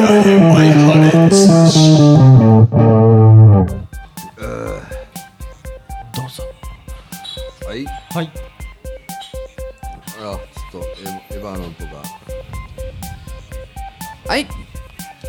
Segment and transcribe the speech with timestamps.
[0.00, 0.06] マ
[0.64, 2.16] イハレ通信
[6.14, 6.42] どうぞ
[7.68, 7.84] はい。
[8.14, 8.30] はい。
[10.18, 10.86] あちょっと
[11.34, 11.90] エエヴァノンとか
[14.26, 14.46] はい。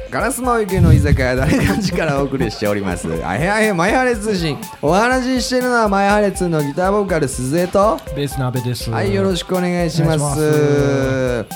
[0.10, 3.08] ガラスマウケの居酒屋誰がちからお送りしております？
[3.26, 4.58] あへあへマイハレ通信。
[4.82, 8.00] お話ししてるのはマイハレツのギターボーカル鈴江と。
[8.16, 8.90] ベースの阿部です。
[8.90, 10.18] はいよろしくお願いします。
[10.18, 11.48] お願いし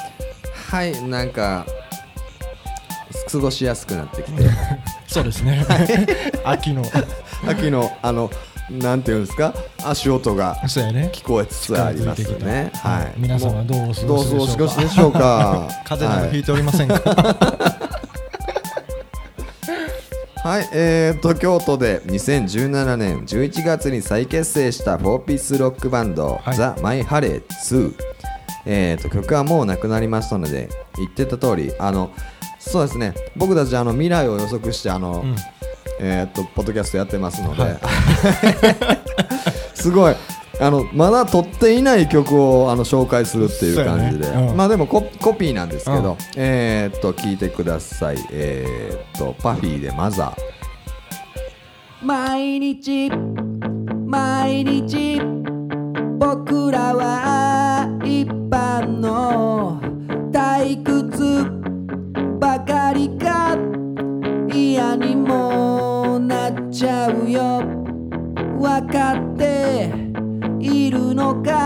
[0.70, 1.66] はいなんか
[3.36, 4.44] 過ごしやすくなってきて。
[5.08, 5.66] そうですね。
[6.44, 6.84] 秋の。
[7.48, 8.30] 秋のあの
[8.72, 9.54] なんていうんですか？
[9.84, 11.10] 足音がそうやね。
[11.14, 13.14] 聞こえつつあります近づいてねはい。
[13.18, 15.68] 皆様どうお過ごしどうお過ごしでしょうか？
[15.86, 16.94] 風邪などひいはいておりませんか、
[20.44, 26.56] はい、えー、と京都で2017年11月に再結成した4ピースロックバンド、はい。
[26.58, 27.94] ザ・マイ・ハレー2、
[28.66, 32.12] えー、と曲はもうなくなりましたので言ってた通りあの
[32.70, 33.14] そうですね。
[33.36, 35.36] 僕たちあの未来を予測してあの、うん。
[36.00, 37.80] えー、とポッドキャストやってますので、はい。
[39.74, 40.16] すごい。
[40.60, 44.48] あのまだ撮っていない曲をあの紹介するっていう感じで、ね。
[44.50, 44.58] うん。
[44.58, 46.18] まあでもココピーなんですけど、うん。
[46.36, 48.18] えー、っと聞いてください。
[48.32, 52.06] えー、っとパフィーでマザー。
[52.06, 53.10] 毎日
[54.06, 55.35] 毎日
[68.82, 69.90] 分かって
[70.60, 71.65] いるのか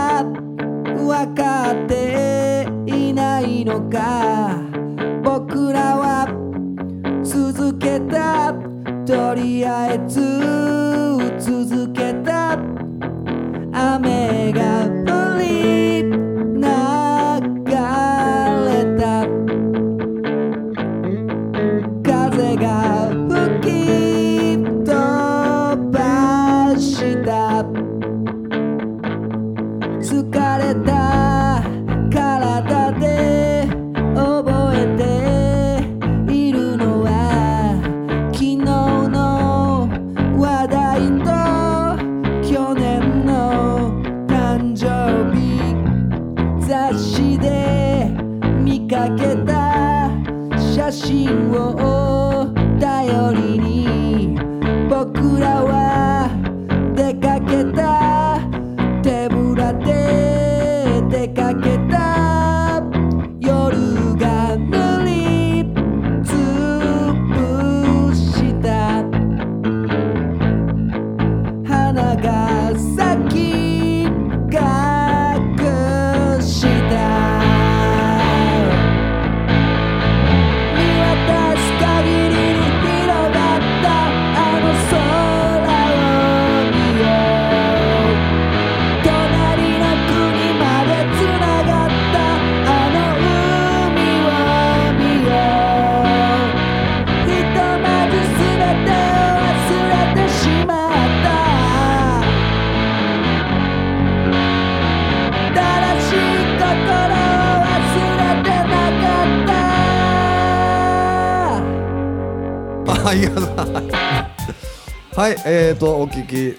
[115.20, 116.56] はいえー、とお聞き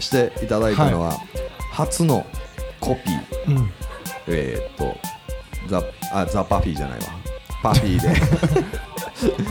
[0.00, 1.18] していただいたのは、
[1.72, 2.24] 初の
[2.78, 3.56] コピー。
[3.56, 3.70] うん。
[4.28, 4.96] えー、と
[5.66, 5.82] ザ
[6.12, 7.06] あザ・パフィーじゃないわ。
[7.60, 8.10] パフィーで。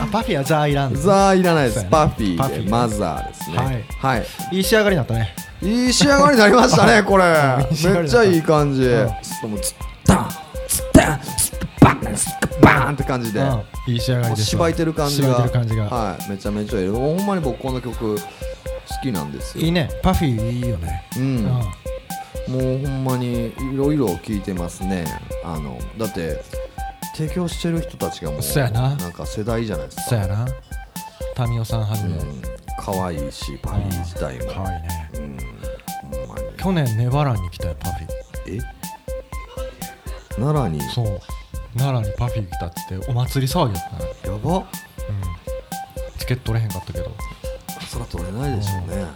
[0.00, 1.80] あパフィーはザーいらんザいらないです。
[1.80, 1.90] そうやね。
[1.90, 3.56] パフィーパフィーでマザーですね。
[3.58, 3.84] はい。
[3.98, 4.26] はい。
[4.52, 5.34] いい仕上がりになったね。
[5.60, 7.24] いい仕上がりになりましたね、 これ。
[7.70, 8.28] いい仕上がりだった。
[8.28, 8.82] めっちゃいい感じ。
[8.82, 9.50] うん。
[9.50, 10.28] もう、ツッタン、
[10.66, 13.40] ツッタン、ツッバン、ツッバーンって感じで。
[13.40, 13.62] うん。
[13.88, 15.28] いい仕上がりですしばいてる感じが。
[15.28, 15.84] しばいてる感じが。
[15.84, 16.88] はい、めちゃめちゃいい。
[16.88, 18.18] ほんまに僕この曲
[18.98, 19.64] 好きなんですよ。
[19.64, 21.20] いいねパフィーいいよねう。
[21.20, 25.04] うんんもうほんまにいろいろ聞いてますね。
[25.44, 26.42] あの、だって、
[27.14, 30.02] 提供してる人たちがもう、そうやななんか世代じゃないですか。
[30.02, 30.46] そうやな
[31.34, 32.42] タミオさんはじめうん。
[32.78, 34.52] 可愛いし、パフィー自体も。
[34.52, 35.36] かわいいねうん。
[36.26, 36.56] ほんまに。
[36.56, 38.12] 去年ネバランに来たよパフィー
[38.56, 38.60] え？
[40.36, 40.80] 奈良に？
[40.90, 41.20] そう
[41.76, 44.64] 奈良にパフィー来たっつってお祭り騒ぎだったねやばうん
[46.18, 47.10] チケット取れへんかったけど
[47.88, 48.90] そら取れないでしょう。
[48.90, 49.06] ね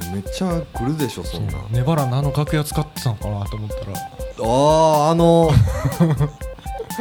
[0.00, 1.52] いやめっちゃ来るでしょそんな。
[1.70, 5.50] ネバランのあの楽屋使ってたのかなと思ったらあああの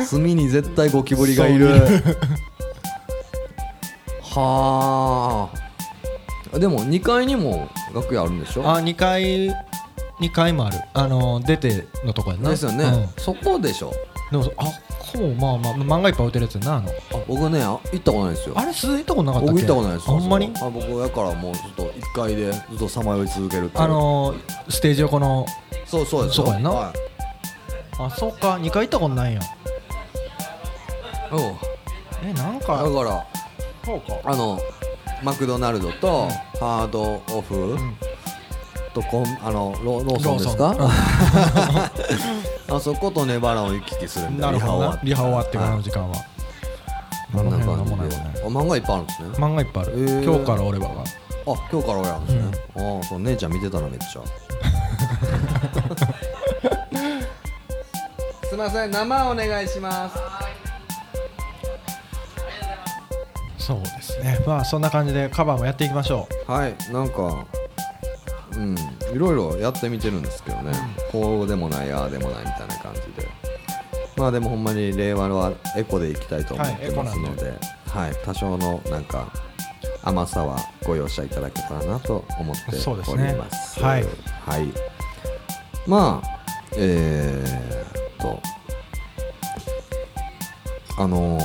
[0.05, 1.71] 隅に絶対ゴキブリがいる。
[4.21, 5.49] は
[6.53, 8.63] あでも2階にも楽屋あるんでしょ？
[8.63, 9.49] あ2階
[10.19, 10.79] 2階もある。
[10.93, 12.51] あの出てのとこやんな。
[12.51, 13.09] ですよね、うん。
[13.17, 13.91] そこでしょ。
[14.31, 14.65] でもあ
[15.18, 16.00] ほうまあまあ。
[16.00, 16.89] 漫画いっぱい置いてるやつやなあの。
[17.27, 18.56] 僕ねあ行ったことないですよ。
[18.57, 23.83] あれ鈴行ったことなかったっ僕け行ったことないですあほんまにあ僕やからもうちょっと1階でずっとさまよい続けるっていう。
[23.83, 25.45] あのー、ステージ横の
[25.86, 26.45] そうそうですよ。
[26.45, 26.69] そこやな？
[26.71, 26.94] はい。
[28.00, 28.54] あそうか。
[28.56, 29.42] 2回行ったことないんや。
[31.31, 32.30] うん。
[32.30, 33.27] えなんだかから
[33.86, 34.19] そうか。
[34.24, 34.59] あの
[35.24, 36.27] マクドナルドと
[36.59, 37.98] ハードオフん
[38.94, 40.75] とコンあのロローソンですか？
[42.75, 45.00] あそことネバラを行き来するんでなるほどな。
[45.04, 45.69] リハ終わってから。
[45.72, 46.16] のはい時間は。
[47.34, 48.16] こんななんもないもんね。
[48.44, 49.28] あ漫画いっぱいあるんですね。
[49.38, 50.24] 漫画いっぱいある、へー。
[50.24, 51.06] 今日から俺ばがあ
[51.72, 52.42] 今日から親なんですね、
[52.78, 54.22] ああそう姉ちゃん見てたなめっちゃ。
[58.48, 60.16] すいません生お願いします。
[63.57, 64.40] そうですね。
[64.45, 67.45] まあそんな感じでカバーもやっていきましょはいなんか
[68.55, 68.75] うん。
[69.15, 70.71] いろいろやってみてるんですけどね、
[71.11, 73.29] こうでもないああでもないみたいな感じで。
[74.15, 77.53] まあでもほんまに令和はエコでいきたいと思ってますので、
[77.89, 79.31] はい多少のなんか
[80.03, 83.81] 甘さはご容赦いただけたらなと思っておりねます。
[83.81, 84.03] はい。
[84.45, 84.67] はい。
[85.88, 86.39] まあ
[86.75, 88.41] えー、っと
[90.97, 91.39] あの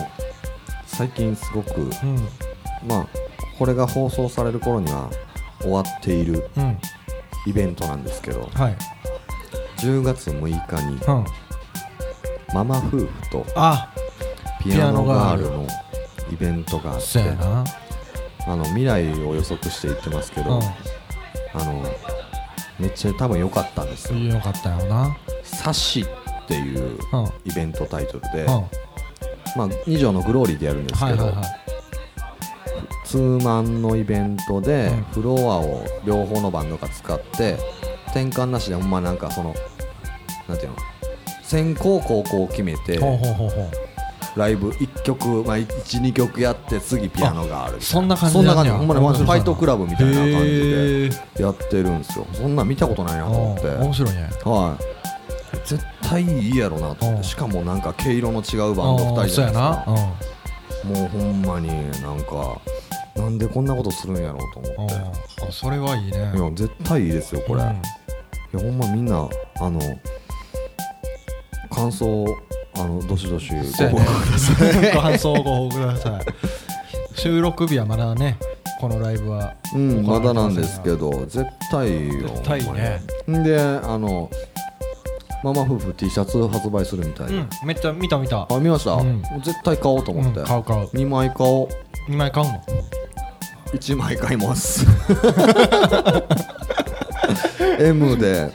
[0.87, 2.29] 最近すごくううん。
[2.87, 3.07] まあ
[3.59, 5.11] これが放送される頃には
[5.61, 6.79] 終わっているうん
[7.49, 8.77] イベントなんですけどはい。
[9.79, 11.25] 10月6日にうん。
[12.53, 13.93] ママ夫婦とあ
[14.61, 15.67] ピアノガールの
[16.31, 17.21] イベントがあって
[18.47, 18.65] あの。
[18.67, 20.63] 未来を予測していってますけど、うん。
[21.61, 21.83] あの
[22.79, 24.19] めっちゃ多分良かったんですよ。
[24.19, 27.25] よかったよな「サシ」っていううん。
[27.25, 28.69] うんイベントタイトルで、は
[29.57, 31.58] まあ、2条のグローリーでやるんですけど、いはいはい
[33.09, 35.03] ツーマンのイベントでうん。
[35.05, 37.57] フロアを両方のバンドが使って
[38.09, 39.55] 転換なしでほんまなんかその
[40.47, 40.77] なんていうの
[41.43, 43.01] 先行後攻を決めて
[44.37, 48.71] ライブ1曲、まあ、12曲やって次ピアノがあるそんな感じそんな感じ。
[48.71, 51.43] やほんまにファイトクラブみたいな感じへでー。
[51.43, 52.27] やってるんですよ。
[52.35, 53.67] そんなん見たことないなと思って。
[53.69, 54.31] うん面白いね。
[54.45, 54.85] はい。
[55.65, 57.23] 絶対いいやろなと思っうん。
[57.23, 59.87] てしかもなんか毛色の違うバンド2人じゃないですか。
[59.87, 59.95] な。
[60.85, 61.69] もうほんまに
[62.03, 62.61] なんか
[63.19, 64.95] なんでこんなことするんやろうと思うんって。
[64.95, 66.19] うんあそれはいいね。
[66.35, 67.69] いや絶対いいですよこれ、うん。
[67.69, 69.29] いやほんまみんな
[69.61, 69.81] あの
[71.71, 72.25] 感想
[72.77, 74.95] あのどしどしご報告ください。
[74.95, 76.21] ご 感想をご報告ください。
[77.15, 78.39] 収録日はまだね
[78.81, 83.01] このライブはうんまだなんですけどど絶対いいよ絶対いいね。
[83.27, 84.31] であの
[85.45, 88.47] ママ夫婦 T シャツ発売するみたいで、うんめっちゃ見た見た。
[88.51, 89.23] あ見ました、うん。
[89.43, 90.87] 絶対買おうと思って、うん買う買う。
[90.89, 91.69] 2枚買おう。
[92.11, 92.61] 2枚買うの？
[93.73, 94.87] 1枚買います。
[97.79, 98.53] M で。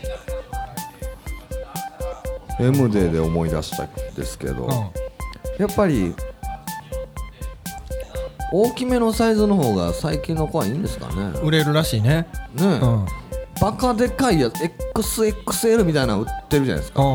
[2.59, 4.69] M でで思い出したんですけど、うん。
[5.57, 6.13] やっぱり
[8.51, 11.39] 大きめのサイズの方が最近の子はいいんですかね。
[11.41, 12.27] 売れるらしいね。
[12.53, 13.22] ねえ、うん
[13.63, 14.59] バカでかいやつ
[14.93, 17.01] XXL みたいなの売ってるじゃないですか。
[17.01, 17.05] あ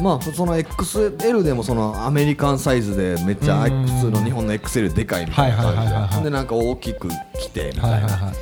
[0.00, 3.82] まあその XL でもそのアメリカンサイズでめっちゃうん。
[3.82, 6.24] X の日本の XL でかいみたいな感じで。
[6.24, 8.32] でなんか大きく着てみたいな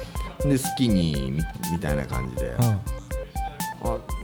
[0.44, 0.56] で。
[0.56, 1.42] スキニーみ
[1.72, 2.62] みたいな感じで、うん。
[2.62, 2.78] あ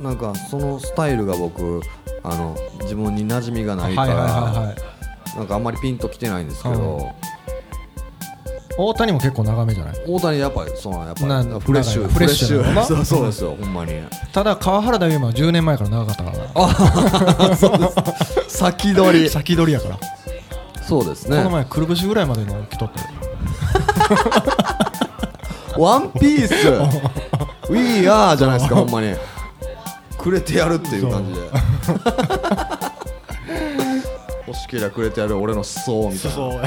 [0.01, 1.81] なんかそのスタイルが僕
[2.23, 4.15] あの自分に馴染みがないから、
[5.35, 7.11] なんかあんまりピンときてないんですけど、
[8.87, 9.95] 大谷も結構長めじゃない？
[10.07, 13.93] 大谷やっぱりそのやっぱなりフレッシュフレッシュそうそうですよほんまに。
[14.33, 16.39] ただ川原田悠馬は10年前から長かったから。
[17.79, 17.91] な
[18.49, 19.29] 先取り。
[19.29, 19.99] 先取りやから。
[20.83, 21.37] そうですね。
[21.39, 23.01] この前くるぶしぐらいまでの着とって
[25.77, 26.53] ワンピース。
[27.71, 29.15] We are じゃないですかほんまに。
[30.19, 31.41] くれてやるっていう感じで。
[34.49, 36.47] 欲しけりゃくれてやる俺の思想みたいな。
[36.49, 36.61] う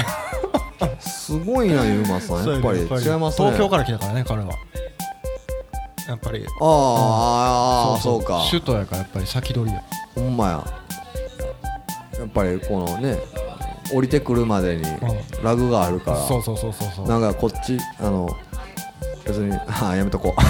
[1.00, 2.48] すごいなゆうまさん。
[2.48, 2.88] やっぱり違い
[3.20, 3.48] ますね。
[3.52, 4.52] 東京から来たからね彼は。
[6.08, 6.46] やっぱり。
[6.62, 8.46] あーあーそうか。
[8.50, 9.84] 首都やからやっぱり先取りや。
[10.16, 10.84] ほんまや。
[12.20, 13.18] やっぱりこのね
[13.94, 14.84] 降りてくるまでに
[15.44, 16.18] ラグがあるから。
[16.28, 17.08] そうそうそうそうそう。
[17.08, 18.30] なんかこっちあの
[19.26, 20.42] 別に ああやめとこう。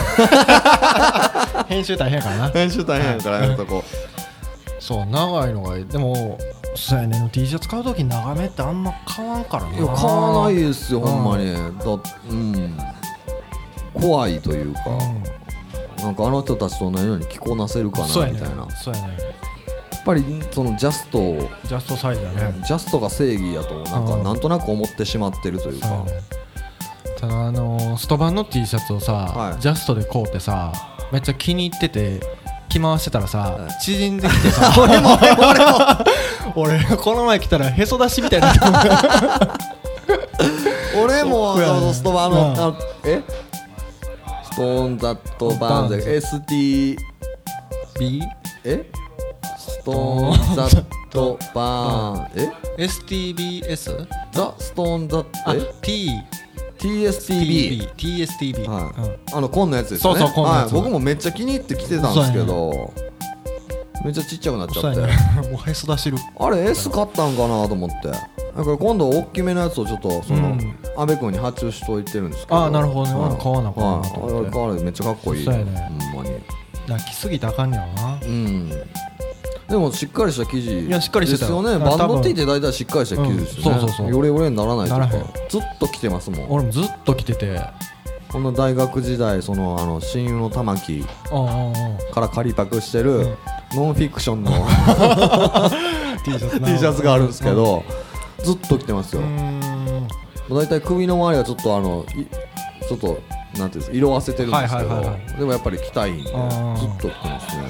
[1.68, 2.50] 編集大変やからな。
[2.50, 3.84] 編集大変やからやめとこ
[4.80, 6.38] そう長いのがでも
[6.76, 7.30] そうやね。
[7.32, 9.78] T シャツ買う時長めってあんま買わんからな。
[9.78, 11.54] いうや買わないですよほんまに。
[11.54, 11.60] だ
[12.30, 12.78] うん。
[13.94, 14.82] 怖いというか。
[16.04, 18.40] なんかあの人たちと同じように着こなせるかなみたいな。
[18.40, 19.18] やっそうやね
[20.06, 22.62] ぱりそのジャストをジャストサイズやね。
[22.66, 24.24] ジャストが正義やとなんかうん。
[24.24, 26.04] なんとなく思ってしまってるというか。
[27.20, 29.62] ただあのーストバンの T シャツをさ、はい。
[29.62, 30.74] ジャストで買うてさ
[31.12, 32.20] めっちゃ気に入ってて
[32.74, 33.72] 着回してたらさはい。
[33.82, 34.74] 縮んできてさ。
[34.82, 35.78] 俺も 俺も。
[36.56, 38.54] 俺この前来たらへそ出しみたいにな。
[41.04, 42.54] 俺もあのストバの、うん。
[42.54, 42.76] あの
[43.06, 43.24] え？
[44.44, 45.98] ストーンザットバーンズ。
[45.98, 46.28] バーンズ。
[46.28, 46.98] ST
[48.00, 48.22] B
[48.64, 48.86] え？
[49.58, 52.28] ストーンザットバーン。
[52.36, 52.50] え
[52.86, 54.08] ？STBS?
[54.32, 55.58] ザストーンザッあト。
[55.58, 56.10] え T
[56.84, 59.38] TSTB TSTB はい、うん。
[59.38, 60.20] あの紺のやつですよね。
[60.20, 60.74] そうそう紺のやつ。
[60.74, 62.94] はい、僕もめっちゃ気に入って着てたんですけど、
[64.04, 65.08] めっちゃちっちゃくなっちゃって、ね。
[65.50, 66.18] もうへそ出してる。
[66.38, 68.10] あれ S 買ったんかなと思って。
[68.56, 70.76] なんか今度大きめのやつをちょっとその、うん。
[70.98, 72.58] 阿部君に発注しといてるんですけど。
[72.58, 73.18] あーなるほどね。
[73.18, 73.42] はい。
[73.42, 74.58] 買わなあかんなと思って。
[74.58, 74.66] はい。
[74.66, 75.46] あれあれめっちゃかっこいい。
[75.46, 75.92] そうやね。
[76.14, 76.34] ほんまに。
[76.34, 76.44] だか
[76.88, 78.20] ら着すぎたらあかんねやろな。
[78.22, 78.72] うん
[79.70, 81.46] でもしっかりした生地いやしっかりしてた。
[81.48, 81.86] よですよね。
[81.86, 83.80] バンド T って大体しっかりした生地ですよね、うん。
[83.80, 84.94] そうそうそうヨレヨレにならないと。
[84.94, 85.24] かならへん。
[85.50, 86.52] ずっと着てますもん。
[86.52, 87.62] 俺もずっと着てて。
[88.30, 91.06] この大学時代そのあの親友の玉木
[92.12, 93.38] から仮パクしてる、うん。
[93.76, 94.52] ノンフィクションの
[96.26, 97.84] T シャツ T シャツがあるんですけど、
[98.44, 100.08] ずっと着てますよ、うーん
[100.50, 102.26] 大体首の周りはちょっとあのい
[102.88, 103.22] ちょっと
[103.58, 107.64] なんていうんですか色あせてるんですけど、はいはいはいはでもやっぱり着たいんでずっと着てますね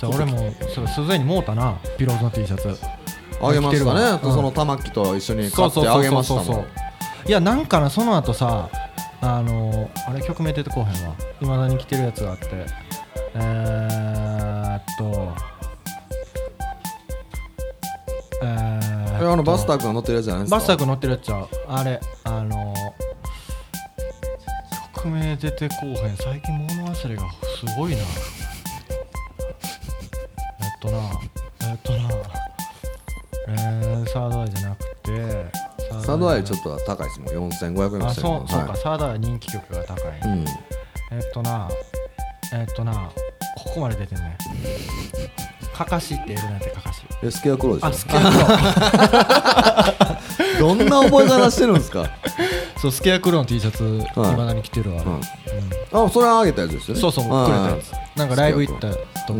[0.00, 1.76] そう俺もそれ鈴江にもうたな。
[1.96, 2.76] ピローズの T シャツ。
[3.40, 4.20] あげましたね、着てるわ。
[4.22, 4.32] うん。
[4.32, 6.66] その玉木と一緒に買ってあげましたもん。
[7.26, 8.70] いやなんかなその後さ
[9.20, 11.14] あのあれ曲名出てこうへんわ。
[11.40, 12.48] いまだに着てるやつがあって。
[13.34, 15.34] えーっと
[18.42, 20.56] えーあのバスター君が乗ってるやつじゃないですか？
[20.56, 21.48] バスター君乗ってるやつちゃう。
[21.68, 22.72] あれあの
[24.94, 26.16] 曲名出てこうへん。
[26.16, 27.22] 最近物忘れが
[27.58, 27.98] すごいな
[30.88, 31.98] となえっとな
[33.50, 35.68] えー、サードアイじゃなくて
[36.04, 37.50] サードアイちょっっと高いですもん。
[37.50, 40.44] 4500円あしたそうそうか、はサードアイ人気曲が高い、い、うん。
[41.12, 41.68] えっとな
[42.52, 43.10] えっとな
[43.56, 44.36] ここまで出てんね。
[45.74, 47.02] かかしってやるなんてかかし。
[47.22, 48.26] えスケアクローでしあスケアク
[50.60, 52.04] ロょ どんな覚え方してるんですか、
[52.80, 54.36] そうスケアクロの T シャツいはい。
[54.36, 55.20] まだに着てるわ、うん、
[56.06, 57.00] あそれはあげたやつですよね。
[57.00, 58.18] そうそうくれたやつ。
[58.18, 58.88] なんかライブ行った
[59.26, 59.38] 時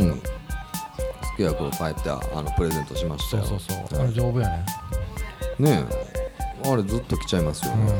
[1.44, 4.66] の、うんスケアクロー帰ってあのプレゼントしましたそうそうそうあれ丈夫やね
[5.60, 5.84] ね
[6.64, 7.92] えあれずっと着ちゃいますよね、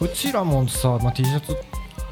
[0.00, 1.56] うちらもさ、まあ、T シャツ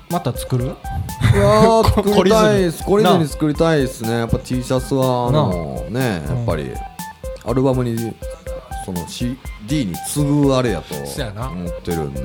[0.08, 6.70] また作るいやー作りたいで懲りずにす懲りずに作りたいですねやっぱ T シャツはあのねやっぱり
[7.44, 8.14] アルバムに
[8.86, 11.04] その CD に次ぐあれやと思
[11.68, 12.22] ってるんで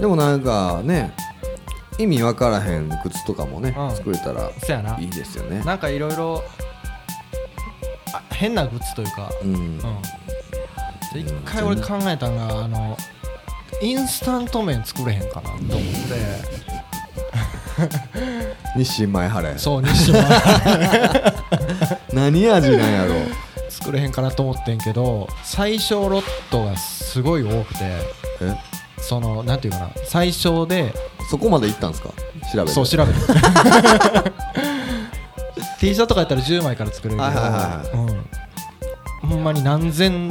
[0.00, 1.12] でもなんかね
[1.98, 3.96] 意味わからへん靴とかもねうん。
[3.96, 4.50] 作れたら
[4.98, 5.62] いいですよね。
[5.64, 6.42] なんかいろいろ
[8.12, 9.54] あ変なグッズというか、うん。
[9.54, 9.78] うん、
[11.12, 12.96] で一回俺考えたんがあの
[13.80, 16.64] インスタント麺作れへんかなと思って。
[18.76, 21.32] 日清前晴れそう日清は
[22.14, 23.14] 何味なんやろ。
[23.68, 27.80] 作れへんかなと思ってんけど最小ロットがすごい多くて。
[28.40, 28.56] え？
[28.98, 29.90] そのなんていうかな。
[30.06, 30.94] 最小で
[31.30, 32.10] そこまで行ったんですか？
[32.52, 32.72] 調べて。
[32.72, 33.18] そう調べて。
[35.80, 37.88] T シャツとかやったら10枚から作れるけど、はいはいはい
[39.24, 40.30] うん、ほんまに何千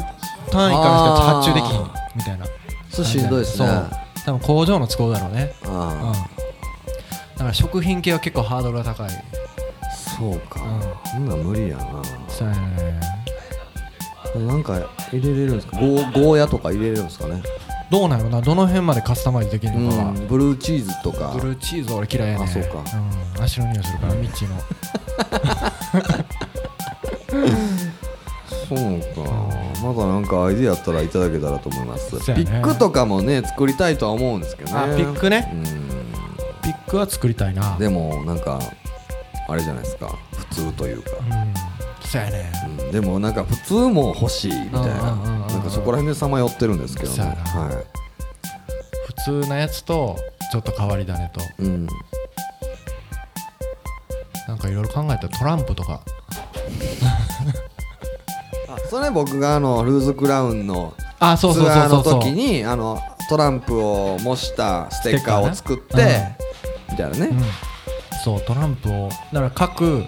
[0.50, 2.45] 単位からしか発注できひんみたいな。
[2.89, 3.67] それしんどいですね。
[4.25, 5.53] 多分工場の都合だろうね。
[5.65, 5.71] うん。
[6.09, 6.13] あ
[7.33, 9.07] だから食品系は結構ハードルが高い。
[9.07, 9.12] あ
[9.95, 10.62] そうか。
[10.62, 10.63] う
[11.09, 11.27] そん。
[11.27, 12.01] なん無理やな。
[12.29, 13.00] そうやね。
[14.35, 14.79] なんか
[15.12, 15.77] 入れれるんですか？
[15.77, 17.43] ゴーゴーヤとか入れれるんですかね？
[17.93, 18.41] どうなんやろな。
[18.41, 21.31] どの辺までカスタマイズできるうのかが、んブルーチーズとか。
[21.35, 22.43] ブルーチーズ俺嫌いやね。
[22.43, 22.83] あそうか。
[23.38, 24.57] うん、足の匂いするからミッチーの。
[28.67, 28.77] そう
[29.23, 29.31] か。
[29.83, 32.15] まだなんかアイディアあったらいただけたらと思います。
[32.15, 32.21] ね。
[32.35, 34.79] ピックとかもね作りたいとは思うんですけどね。
[34.79, 35.51] あピックね。
[35.53, 35.63] うん。
[36.63, 37.77] ピックは作りたいな。
[37.77, 38.59] でもなんか
[39.47, 40.17] あれじゃないですか。
[40.31, 41.12] 普通というか。
[41.29, 41.53] うん
[42.05, 42.51] そうやね。
[42.79, 42.91] うん。
[42.91, 45.15] でもなんか普通も欲しいみたいな。
[45.15, 47.24] なんかそこら辺でさまよってるんですけどね。
[47.24, 48.03] はい。
[49.07, 50.17] 普通なやつと
[50.51, 51.41] ちょっと変わり種と。
[51.60, 51.88] うん。
[54.48, 56.01] なんかいろいろ考えたらトランプとか。
[58.67, 66.38] あそれ僕があのルーズクラウンのツアーの時にあのトランプを模したステッカーを作って、ね
[66.93, 67.41] みたいなね、うん、
[68.24, 70.03] そうトランプをだから各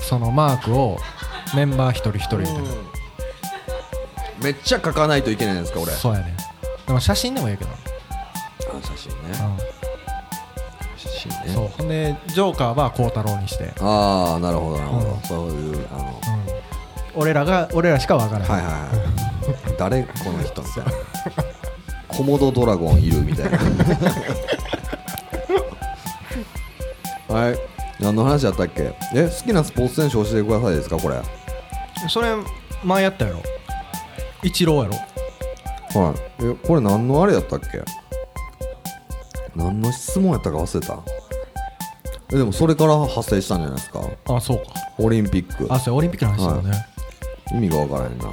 [0.00, 0.98] そのマークを
[1.54, 2.60] メンバー一人一人みたいな、
[4.42, 5.92] めっちゃ書かないといけないんですか俺。
[5.92, 6.36] あそうやね。
[6.86, 7.70] でも写真でもいいけど、
[8.82, 9.16] 写真ね。
[10.96, 11.52] う写真ん、ね。
[11.54, 11.68] そう。
[11.68, 15.20] ほんでジョーカーは孝太郎にして、ああなるほどなるほど、うん。
[15.22, 16.20] そういうあの。
[17.14, 19.76] うん、俺らが俺らしか分からない、はいはいはい。
[19.78, 20.92] 誰この人みたいな。
[22.08, 23.58] コモドドラゴンいるみたいな。
[27.34, 27.58] はい。
[28.00, 28.92] 何の話やったっけ？
[29.14, 31.16] え好きなスポーツ選手教えてくださいですかこれ。
[31.16, 31.24] はい
[32.08, 32.28] それ
[32.84, 33.42] 前やったやろ？
[34.42, 37.82] イチローやろえこれ何のあれやったっけ？
[39.56, 40.98] 何の質問やったか忘れた。
[42.32, 44.00] えでもそれから派生したんじゃないですか？
[44.26, 44.64] あそうか。
[44.98, 45.66] オリンピック。
[45.72, 46.86] あそれオリンピックの話だよね、
[47.52, 48.28] 意味が分からへんな。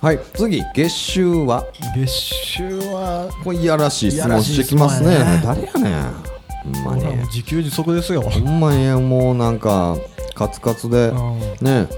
[0.00, 0.20] はい。
[0.34, 1.66] 次月収は？
[1.94, 5.10] 月収はこれいやらしい質問してきますね。
[5.10, 6.12] いやらしい質誰やねん。
[6.62, 7.16] ほんまに。
[7.26, 9.96] 自給自足ですよ、ほんまにもうなんか
[10.34, 11.40] カツカツでうん。
[11.60, 11.88] ね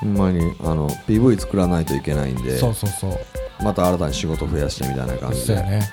[0.00, 3.18] ほんまにあの PV 作らないといけないんでそうそうそう。
[3.62, 5.46] また新たに仕事増やしてみたいな感じで。
[5.46, 5.88] そうやね。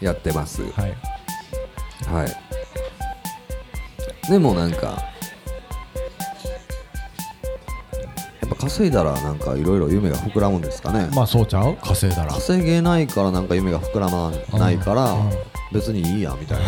[0.00, 0.62] やってます。
[0.72, 0.94] はい。
[2.12, 2.28] はい。
[4.30, 4.92] でもなんかや
[8.46, 11.08] っぱ稼いだらなんかいろいろ夢が膨らむんですかね。
[11.14, 11.76] まあそうちゃう？
[11.82, 12.32] 稼いだら。
[12.32, 15.32] 稼げないからなんか夢が膨らまないからうんうん
[15.72, 16.58] 別にいいやみたい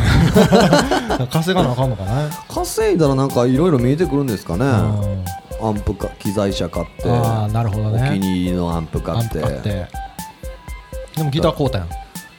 [1.18, 1.26] な。
[1.32, 2.28] 稼がなあかんのかな？
[2.48, 4.64] 稼いだらなんかいろいろ見えてくるんですかね。
[4.64, 5.24] うん。
[5.68, 9.38] アンプか機材車買ってああなるほどお気ねに入りのアンプ買って。
[9.38, 11.84] でもギター買うたや。
[11.84, 11.88] ん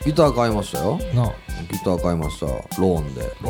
[0.06, 1.00] ギター買いましたよ。
[1.14, 1.24] な。
[1.24, 1.32] あ
[1.72, 2.48] ギター買いました。
[2.48, 3.22] ローンで。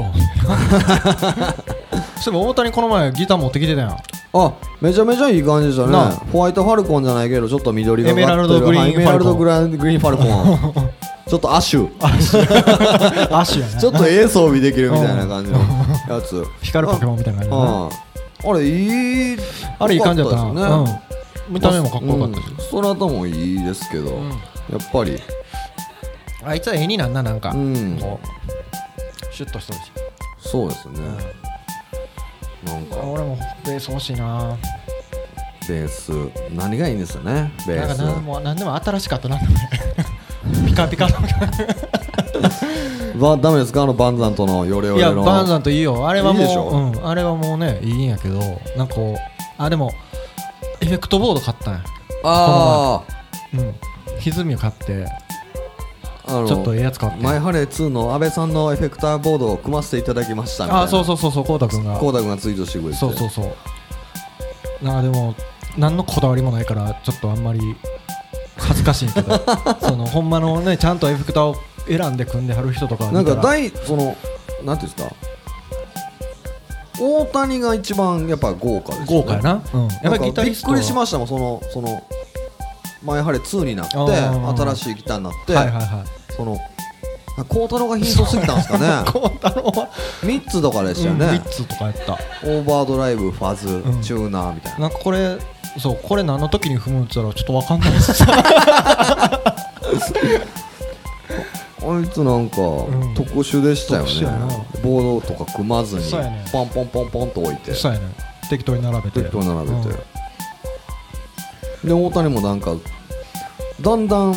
[2.22, 3.98] そういえば大谷この前ギター持ってきてたやん。
[4.36, 4.52] あ
[4.82, 5.98] めちゃめちゃいい感じでしたね。
[6.32, 10.24] ホワイトファルコンじゃないけどちょっと緑がエメラルドグリーンはいエメラルドファルコングラングリーンファルコ
[10.82, 10.90] ン
[11.28, 15.60] ちょっとアッシュアッシュやね ちょっとええ装備できるみたいな感じの
[16.10, 16.46] やつ。
[16.62, 17.98] 光るポケモンみたいな感じ
[18.46, 19.38] あれいい
[19.80, 20.44] あれいい感じだったな。
[20.48, 21.02] よかですね。
[21.48, 21.54] うん。
[21.54, 22.44] 見た目もかっこよかったし。
[22.50, 22.58] うん。
[22.58, 24.30] ストラタもいいですけど、ん。
[24.30, 24.36] や
[24.78, 25.22] っぱり。
[26.46, 27.52] あいつは絵になんななんか。
[27.52, 27.98] うん。
[28.02, 29.92] こうシュッとしとるし
[30.40, 31.00] そうですね、
[32.66, 32.98] なんか。
[32.98, 34.58] 俺もベース欲しいな。
[35.68, 36.12] ベース。
[36.54, 38.00] 何がいいんですよねベなんかース。
[38.04, 39.40] なんも何でも新しかったな
[40.74, 41.08] ピカピカ。
[43.16, 43.84] のばダメですか？
[43.84, 46.08] あのバンザンとのヨレヨいやバンザンといいよ。
[46.08, 46.64] あれはいいでしょ？
[46.72, 47.08] もううん。
[47.08, 48.40] あれはもうねいいんやけど
[48.76, 49.20] なんかこう
[49.58, 49.92] あでも
[50.82, 51.84] エフェクトボード買ったんや。
[52.24, 53.02] あ
[53.54, 53.76] うん。
[54.20, 55.06] 歪みを買って。
[56.26, 57.24] ああのちょっとええやつ買って。
[57.24, 60.84] マイハレー2の安倍さんのエフェクターボードを組ませていただきましたみたいな。
[60.86, 61.98] あそうそうそうそうこうたくんが。
[61.98, 62.96] コーダ君がツイートしてくれて。
[62.96, 63.42] そうそうそ
[64.82, 64.86] う。
[64.86, 65.36] なんかでも
[65.78, 67.60] 何のこだわりもないからちょっとあんまり
[68.74, 69.40] 恥ずかしいけど
[69.82, 71.56] そのほんまのねちゃんとエフェクターを
[71.88, 74.16] 選んで組んではる人とかなんか大その
[74.64, 75.14] なんていうんですか。
[77.00, 79.24] 大谷が一番やっぱ豪華ですよね。
[79.24, 82.04] 豪華やな、うん、やっぱりギタびっリストはくりしましたもんそのその
[83.04, 86.34] マイハレ2になって新しいギターになって、はいはいはい。
[86.34, 86.58] その
[87.50, 88.88] 孝太郎がヒントすぎたんですかね。
[89.12, 89.90] 孝太郎は
[90.22, 92.14] ？3つとかでしたよね、3つとかやった。
[92.14, 94.02] オーバードライブファズ、ん。
[94.02, 94.80] チューナーみたいな。
[94.82, 95.38] なんかこれ
[95.80, 98.24] そうこれ何の時に踏むって言ったらちょっとわかんないです。
[101.86, 103.14] あいつなんかん。
[103.16, 104.10] 特殊でしたよね、
[104.82, 106.04] ボードとか組まずに
[106.52, 107.74] ポンポンポンポンと置いて。
[107.74, 108.06] そうやね
[108.50, 109.22] 適当に並べて。
[109.22, 110.04] 適当に並べて、
[111.86, 112.76] で大谷もなんか
[113.82, 114.36] だんだん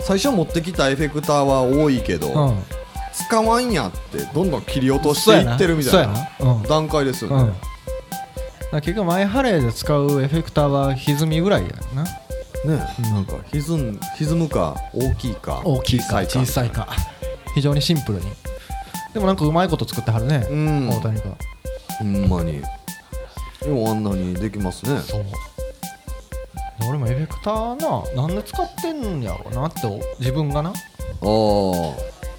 [0.00, 2.54] 最初持ってきたエフェクターは多いけど、
[3.12, 6.28] 使わんやってどんどん切り落としていってるみたいな
[6.68, 7.52] 段階ですよね、
[8.72, 12.10] 結局マイハレーで使うエフェクターは歪みぐらいやなね、
[12.64, 13.20] うんな。
[13.20, 16.88] んか歪ん歪むか大きいか大きいか小さいか。
[17.54, 18.26] 非常にシンプルに。
[19.14, 20.88] でもなんかうまいこと作ってはるね、うん。
[20.90, 21.36] 大谷君。
[21.98, 22.56] ほんまに。
[22.58, 22.64] よ
[23.66, 25.00] うあんなにできますね。
[25.00, 25.24] そう。
[26.88, 29.80] 俺もエフェクターななんで使ってんやろうなって
[30.18, 30.70] 自分がな。
[30.70, 30.72] あ
[31.22, 31.94] あは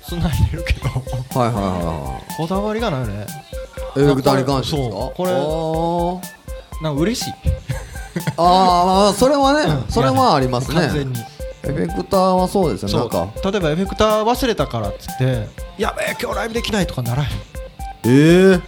[0.05, 0.87] つないでるけど。
[0.87, 0.91] い
[1.37, 3.25] はいはいはこだわりがないよね
[3.97, 4.95] いエフェクターに関してですか？
[5.15, 7.33] これあなんか嬉しい。
[8.17, 9.91] ーああそれはね、うん。
[9.91, 10.81] それはありますね。
[10.81, 11.19] 完全に。
[11.63, 13.27] エフェクターはそうですよなんか。
[13.43, 17.29] 例えばエフェクター忘れたからっつってやべえ今日ライブできないとかならへん。
[18.05, 18.59] ええ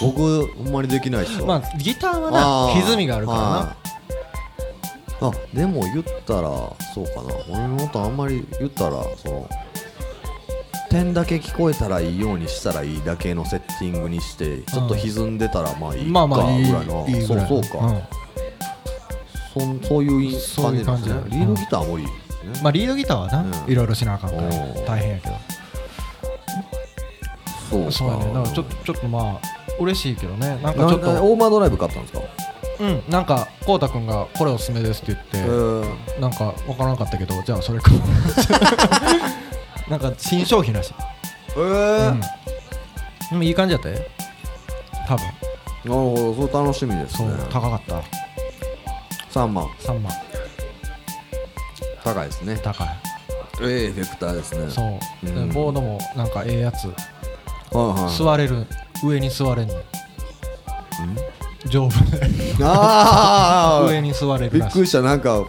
[0.00, 3.44] 僕ほんまにできないっすよまあギターはな歪みがあるからな。
[3.44, 3.88] はい
[5.20, 6.48] あでも言ったら
[6.94, 7.34] そうかな。
[7.50, 9.48] 俺の音あんまり言ったらその
[10.88, 17.06] 点だけ聞こえたらいいようにしたらいいだけのセッティングにしてちょっと歪んでたらまあいいかまあまあいいぐらいの。
[17.08, 18.02] いいぐらいそうそうか、ん。
[19.54, 22.12] そんそういうそういう感じ感じなんですねだリードギターは無理です
[22.44, 23.72] ね、まあリードギターはな、うん。
[23.72, 24.48] いろいろしなあかんから
[24.86, 25.34] 大変やけど。
[27.70, 27.92] そうか。
[27.92, 28.24] そうやね。
[28.26, 29.40] だからちょっとちょっとまあ
[29.80, 30.58] 嬉しいけどね。
[30.62, 32.20] なんかちなょっとオーバードライブ買ったんですか？
[32.80, 33.02] うん。
[33.08, 37.90] なんかこうたくんがこれおすすめですって言って、えーなんかわからなかったけどじゃあそれか
[39.88, 40.94] なんか新商品らしい、
[41.56, 42.12] えー。
[42.12, 42.26] うん、で
[43.36, 43.98] もいい感じだったよ。
[45.06, 45.26] 多分。
[45.26, 45.32] な
[45.84, 48.02] るほどそれ楽しみですそうね高かった。
[49.30, 49.66] 3万。
[49.80, 50.12] 3万。
[52.04, 52.60] 高いですね。
[52.62, 52.88] 高い。
[53.62, 54.70] ええエフェクターですね。
[54.70, 55.48] そう、うん。
[55.48, 56.86] でボードもなんかええやつ。
[56.86, 56.92] は
[57.72, 58.66] いはい座れる
[59.04, 59.74] 上に座れんの
[61.68, 62.56] 丈夫で。
[62.62, 64.72] あ 上に座れびっるらしい。
[64.74, 65.02] くりした。
[65.02, 65.44] なんか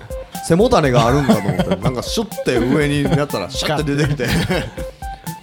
[0.50, 4.24] 背もたれがあるんかと思って なんかシュッて上にやったら シャッて出てきて。
[4.24, 4.28] へ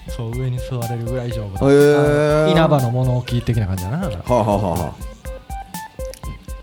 [0.08, 1.72] そう上に座れるぐらい丈夫だ。
[1.72, 4.92] え稲葉の物置的な感じだなだからはあ、はあはあはあ、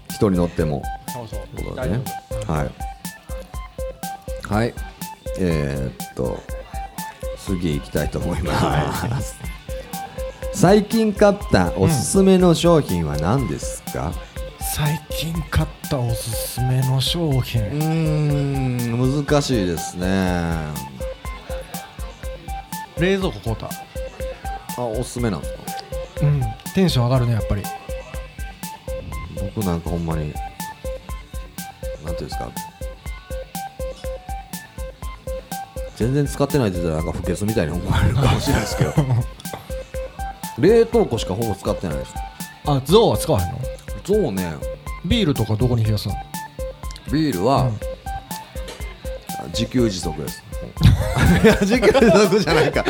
[0.10, 0.82] 一人乗っても。
[1.14, 1.40] そうそう。
[1.64, 2.02] そうだね。
[2.48, 4.54] はい。
[4.54, 4.74] はい。
[5.40, 6.42] えー、っと
[7.38, 9.36] 次行きたいと思います、
[10.54, 14.12] 最近買ったおすすめの商品は何ですか、
[14.76, 20.56] 最近買ったおすすめの商う品ーん難しいですね。
[22.98, 23.70] 冷蔵庫買うた？
[24.78, 25.60] あおすすめなんですか？
[26.24, 26.42] うん
[26.74, 27.62] テンション上がるねやっぱり。
[29.56, 30.34] 僕なんかほんまに
[32.04, 32.50] なんていうんですか？
[35.98, 38.94] 全然使ってないって言ったらなんか不潔みたいに思われるかもしれないですけど。
[40.58, 42.14] 冷凍庫しかほぼ使ってないです。
[42.66, 43.60] あゾウは使わへんの？
[44.06, 44.54] そうね。
[45.06, 46.16] ビールとかどこに冷やすの？
[47.12, 47.78] ビールは、うん。
[49.50, 50.44] 自給自足です。
[51.44, 52.84] い や自給自足じゃないか。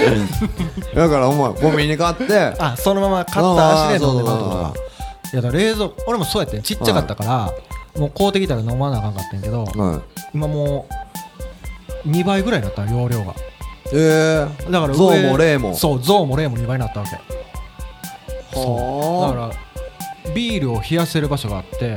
[0.96, 4.80] だからお前コンビニに買ってあそのまま買った足で飲んでまとあか
[5.34, 6.62] いやだ冷蔵庫俺もそうやってん。
[6.62, 7.52] ちっちゃかったから、
[8.00, 10.02] もう買うてきたら飲まなあかんかったんやけどはい
[10.34, 10.86] 今も
[12.06, 13.34] う2倍ぐらいになった容量が。
[13.92, 15.76] えー、だから上ゾウもレイも。
[15.76, 17.18] そうゾウもレイも2倍になったわけ。
[18.54, 18.66] そう。
[19.36, 19.63] だはから
[20.34, 21.96] ビールを冷やせる場所があって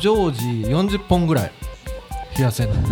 [0.00, 1.52] 常時40本ぐらい
[2.36, 2.74] 冷やせんの。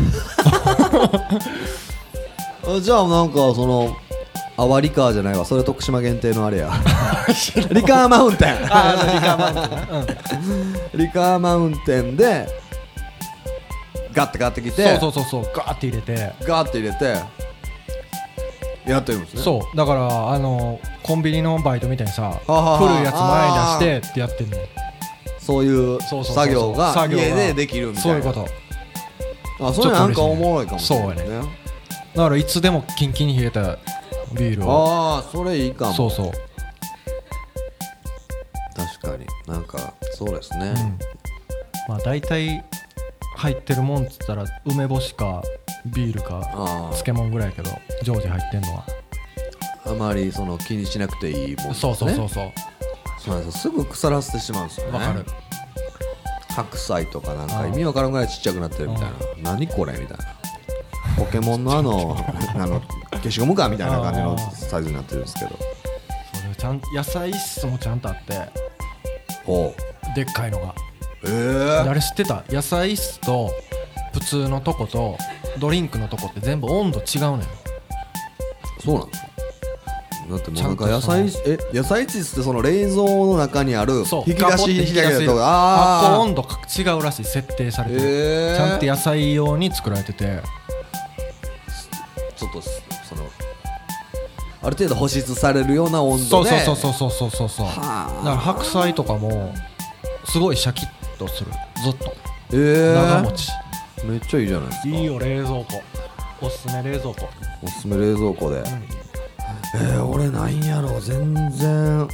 [2.67, 3.95] あじゃあなんかその
[4.57, 5.45] あわリカーじゃないわ。
[5.45, 6.71] それ徳島限定のあれや。
[7.73, 8.55] リカーマウンテン。
[8.73, 9.71] ああリカーマウンテン。
[9.71, 10.99] なうん。
[11.01, 12.47] リカーマウンテンで
[14.13, 14.99] ガッて買ってきて。
[14.99, 15.51] そうそうそうそう。
[15.55, 16.33] ガーって入れて。
[16.47, 17.17] ガーって入れて
[18.87, 19.43] やってるんですね。
[19.43, 19.77] そう。
[19.77, 22.75] だからあのコンビニのバイトみたいにさはあは。
[22.75, 24.59] あ古いやつ前に出してってやってんの
[25.39, 28.03] そういう作業が家でできるみたいな。
[28.03, 28.49] そういうこと。
[29.67, 31.43] あそれなんかおもろいかもしれないそうや
[32.17, 33.79] だからいつでもキンキンに冷えた
[34.33, 35.17] ビールを。
[35.17, 35.93] ああそれいいかも。
[35.93, 36.33] そうそう、
[38.75, 39.27] 確かに。
[39.47, 40.99] なんかそうですね、うん、
[41.89, 42.65] まあ大体
[43.37, 45.43] 入ってるもんっつったら梅干しか
[45.87, 47.71] ビールかあ漬物ぐらいやけど
[48.03, 48.85] 常時入ってんのは。
[49.87, 51.75] ああまりその気にしなくていいもんね。
[51.75, 52.53] そうそうそうそう。
[53.19, 54.99] そうなんですぐ腐らせてしまうんですよね。
[54.99, 55.25] わかる。
[56.49, 59.05] 白菜とかなんか意味わからんぐらいちっちゃくなってるみたい
[59.43, 59.53] な。
[59.53, 60.25] 何これみたいな。
[61.17, 62.17] ポケモンのあの
[62.57, 62.81] あの
[63.15, 65.51] 消しゴムかみたいな感じのサイズになってるんですけど。
[66.33, 68.49] それちゃん野菜室もちゃんとあって
[69.45, 69.75] ほ
[70.15, 70.67] でっかいのが。
[70.67, 70.73] う
[71.27, 72.43] ええあれ知ってた？
[72.49, 73.51] 野菜室と
[74.13, 75.19] 普通のとこと
[75.59, 77.45] ドリンクのとこって全部温度違うのよ。
[78.85, 79.29] そうなんですか
[80.31, 86.59] だってもうなんか野菜え野菜室ってその冷蔵の中にあるそう引き出し引き出しとか発酵あ温度が
[86.95, 90.41] 違うらしい設定されてる、ええちゃんと野菜用に作られてて。
[92.37, 93.23] ちょっとその
[94.63, 97.49] ある程度保湿されるような温そう度でそうそうそうそうそう。
[97.49, 99.55] そうだから白菜とかも
[100.25, 100.89] すごいシャキッ
[101.19, 101.51] とする。
[101.83, 102.15] ずっと。
[102.53, 103.49] ええ長持ち
[104.09, 104.89] めっちゃいいじゃないですか。
[104.89, 105.65] いいよ冷蔵庫。
[106.41, 107.29] おすすめ冷蔵庫。
[107.63, 108.63] おすすめ冷蔵庫で、
[109.75, 111.01] えー、俺なんやろ。
[111.01, 112.09] 全然。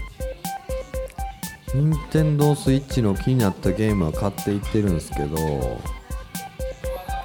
[1.75, 5.81] 任天堂スイッチの気になったゲームは買っていってるんですけど。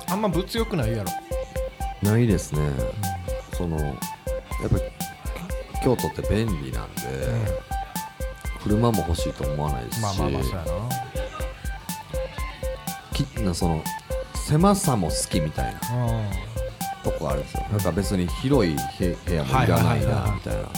[0.07, 1.11] あんま物欲ないやろ。
[2.01, 2.61] ないですね、
[3.53, 3.95] そのやっ
[4.69, 4.77] ぱ
[5.83, 7.01] 京都って便利なんで、
[8.63, 10.65] 車も欲しいと思わないですし、まあまあまあそうやな。
[13.13, 13.83] きなその
[14.47, 16.29] 狭さも好きみたいなうん
[17.03, 17.63] とこあるんですよ。
[17.71, 20.69] なんか別に広いへ部屋もいらないなみたいな。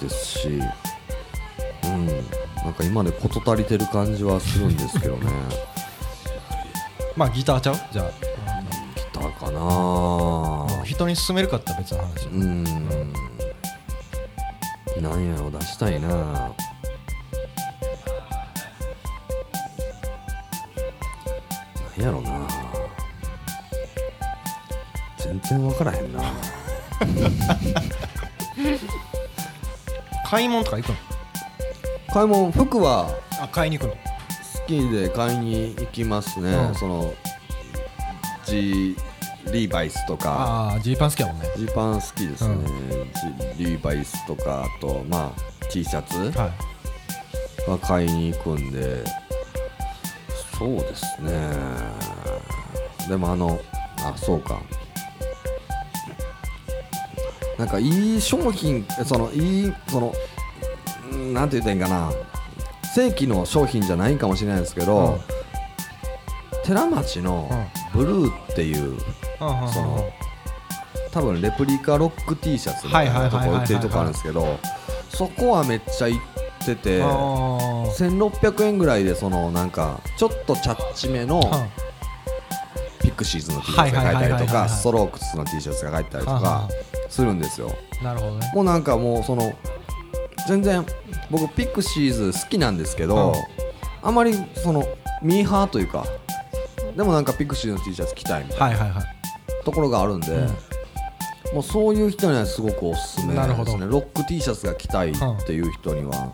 [0.00, 2.06] ですしうん。
[2.06, 5.30] なんか今で事足りてる感じはするんですけどね。
[7.16, 7.76] まあギターちゃう？
[7.92, 8.06] じゃあ。
[8.10, 10.84] ギターかな。
[10.84, 12.64] 人に勧めるかって別の話うん。
[15.02, 16.52] なんやろ出したいな
[22.02, 22.48] やろな。
[25.18, 26.22] 全然分からへんな。
[30.28, 30.94] 買い物とか行くの？
[32.12, 33.10] 買い物服は
[33.40, 33.94] あ買いに行くの？
[33.94, 33.98] 好
[34.66, 36.74] きで買いに行きますね、うん。
[36.74, 37.12] その
[38.46, 38.94] G
[39.52, 40.30] リーバイスとか。
[40.30, 41.48] ああジーパン好きやもんね。
[41.56, 42.58] ジーパン好きですね、う
[43.56, 46.52] ジリーバイスとかあとまあ T シャツはい。
[47.70, 49.04] は買いに行くんで
[50.60, 51.32] そうですね。
[53.08, 53.58] でもあの
[54.04, 54.60] あそうか。
[57.58, 60.12] なんかいい商品そのいいその
[61.12, 62.12] うんなんて言ったらいいんかな。
[62.94, 65.18] 正規の商品じゃないんかもしれないですけど、
[66.64, 67.48] 寺町の
[67.94, 68.98] ブルーっていう
[69.38, 70.12] その
[71.10, 74.58] 多分レプリカロック T シャツみたいなとこ売ってるとこあるんですけど
[75.08, 76.20] そこはめっちゃ行っ
[76.66, 77.00] てて
[77.90, 81.40] 1600円ぐらいでそのなんかちょっとチャッチめの
[83.02, 86.68] ピクシーズの T シャツが書いたりとかストロークスの T シャツが書いてたりとか
[87.08, 87.70] するんですよ。
[88.02, 88.52] なるほどね。
[88.54, 89.52] もうなんかもうその
[90.48, 90.84] 全然
[91.30, 93.34] 僕ピクシーズ好きなんですけど、うん
[94.02, 94.82] あまりその
[95.22, 96.06] ミーハーというか
[96.96, 98.94] でもなんかピクシーズの T シャツ着たいみたいな
[99.62, 100.46] ところがあるんで、
[101.52, 103.86] もうそういう人にはすごくおすすめですね。
[103.86, 105.14] ロック T シャツが着たいっ
[105.46, 106.32] ていう人には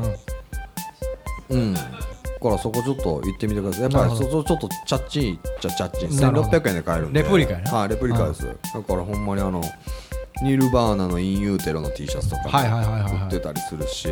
[1.48, 1.88] うん、だか
[2.48, 3.82] らそこちょっと行ってみてください。
[3.82, 6.58] やっぱりそこちょっとチャッチンチャチャッチンなるほど。
[6.58, 7.22] 1600円で買えるんで。
[7.22, 7.72] レプリカやな。
[7.72, 9.60] はいレプリカです、だからほんまにあの
[10.42, 14.08] ニール・バーナのインユーテロの T シャツとか売ってたりするし。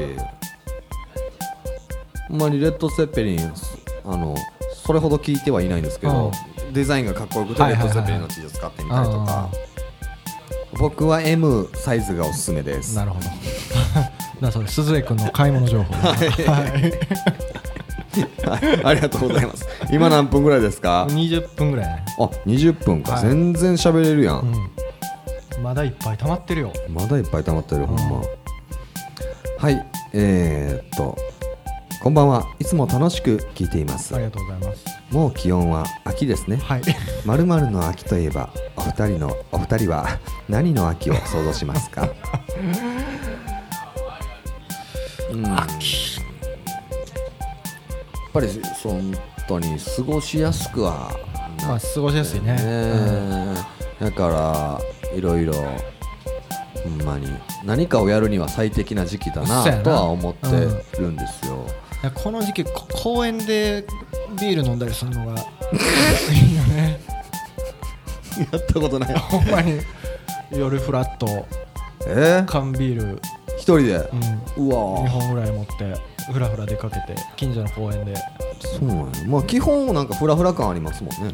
[2.29, 3.53] ほんまにレッド・セッペリン
[4.07, 4.35] あの
[4.73, 6.33] それほど聞いてはいないんですけど、
[6.73, 9.51] デザインがかっこよくてレッド・セッペリンの T シャツ買ってみたりとか、
[10.79, 12.97] 僕は M サイズがおすすめです。
[12.97, 13.27] なるほど
[14.44, 15.94] だそれ鈴江君の買い物情報。
[15.94, 16.14] はい。
[18.46, 19.66] はい、ありがとうございます。
[19.90, 22.04] 今何分ぐらいですか？20分ぐらいね。
[22.18, 23.22] あ20分か、はい。
[23.22, 25.62] 全然喋れるやん、うん。
[25.62, 26.72] まだいっぱい溜まってるよ。
[26.88, 28.22] まだいっぱい溜まってる、ほんま。
[29.59, 29.87] はい。
[30.12, 31.16] えー、っと
[32.02, 32.44] こんばんは。
[32.61, 34.14] いつも楽しく聞いています。
[34.14, 34.85] ありがとうございます。
[35.11, 36.59] もう気温は秋ですね。
[36.59, 36.83] はい。
[37.24, 40.07] まるの秋といえばお二人のお二人は
[40.48, 42.09] 何の秋を想像しますか？
[48.35, 48.49] ぱり
[48.83, 49.14] 本
[49.47, 51.16] 当に過ごしやすくは
[51.61, 52.55] なまあ過ごしやすいね。
[52.57, 53.55] ね
[54.01, 54.81] だか
[55.12, 57.29] らいろいろほんまに
[57.64, 59.83] 何かをやるには最適な時期だなな。
[59.83, 60.49] とは思って
[60.99, 61.64] るんですよ、
[62.03, 63.87] いやこの時期こ公園で
[64.40, 65.33] ビール飲んだりするのが
[66.33, 67.01] いいよね。
[68.53, 69.14] やったことない。
[69.14, 69.81] ほんまに
[70.51, 71.47] 夜フラット
[72.07, 73.20] えー、缶ビール、
[73.57, 74.11] 一人で？
[74.57, 78.14] うん、うわ2本ぐらい持ってふらふら出かけて近所の公園で。
[78.60, 79.04] そうなんや。
[79.26, 81.32] まあ基本なんかフラフラ感ありますもんね。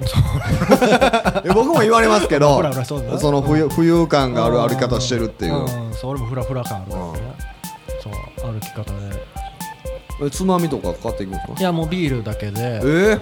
[1.44, 5.54] いや 僕も言われますけどフラフラそうだその浮遊浮遊感がある歩き方してるっていう。
[5.58, 7.18] うんそう俺もフラフラ感あるからね
[8.02, 8.10] そ
[8.48, 8.90] う歩き方で。
[10.22, 11.52] えつまみとか買っていくんですか？
[11.58, 12.60] いやもうビールだけで。
[12.60, 12.80] え？
[12.80, 13.20] ー、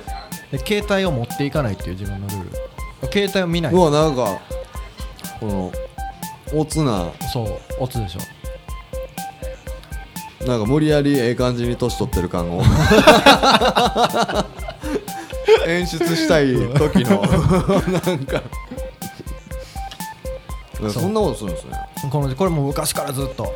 [0.53, 3.13] で携帯を持っていかないっていう自分のルール。
[3.13, 3.73] 携帯を見ない。
[3.73, 4.39] うわなんか
[5.39, 5.73] この
[6.55, 7.07] おつな。
[7.33, 8.21] そうオツでしょ
[10.47, 12.63] なんか無理やりええ感じに年取ってる感を。
[15.67, 17.23] 演出したい時の。
[17.23, 18.43] なんか。
[20.91, 21.73] そんなことするんですね。
[22.11, 23.53] このこれもう昔からずっと。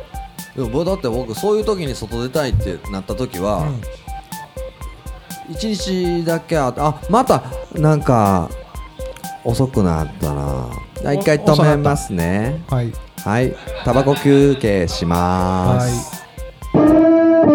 [0.55, 3.81] でも僕だって僕そういう時に外出たいってなった時は、うん。
[5.53, 7.43] 一日だけああまた
[7.73, 8.49] なんか
[9.43, 10.69] 遅くなったな。
[11.13, 12.63] 一回止めますね。
[12.69, 12.93] はい。
[13.23, 13.55] はい。
[13.85, 16.12] タバコ休憩しまはいす、はい、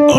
[0.09, 0.15] も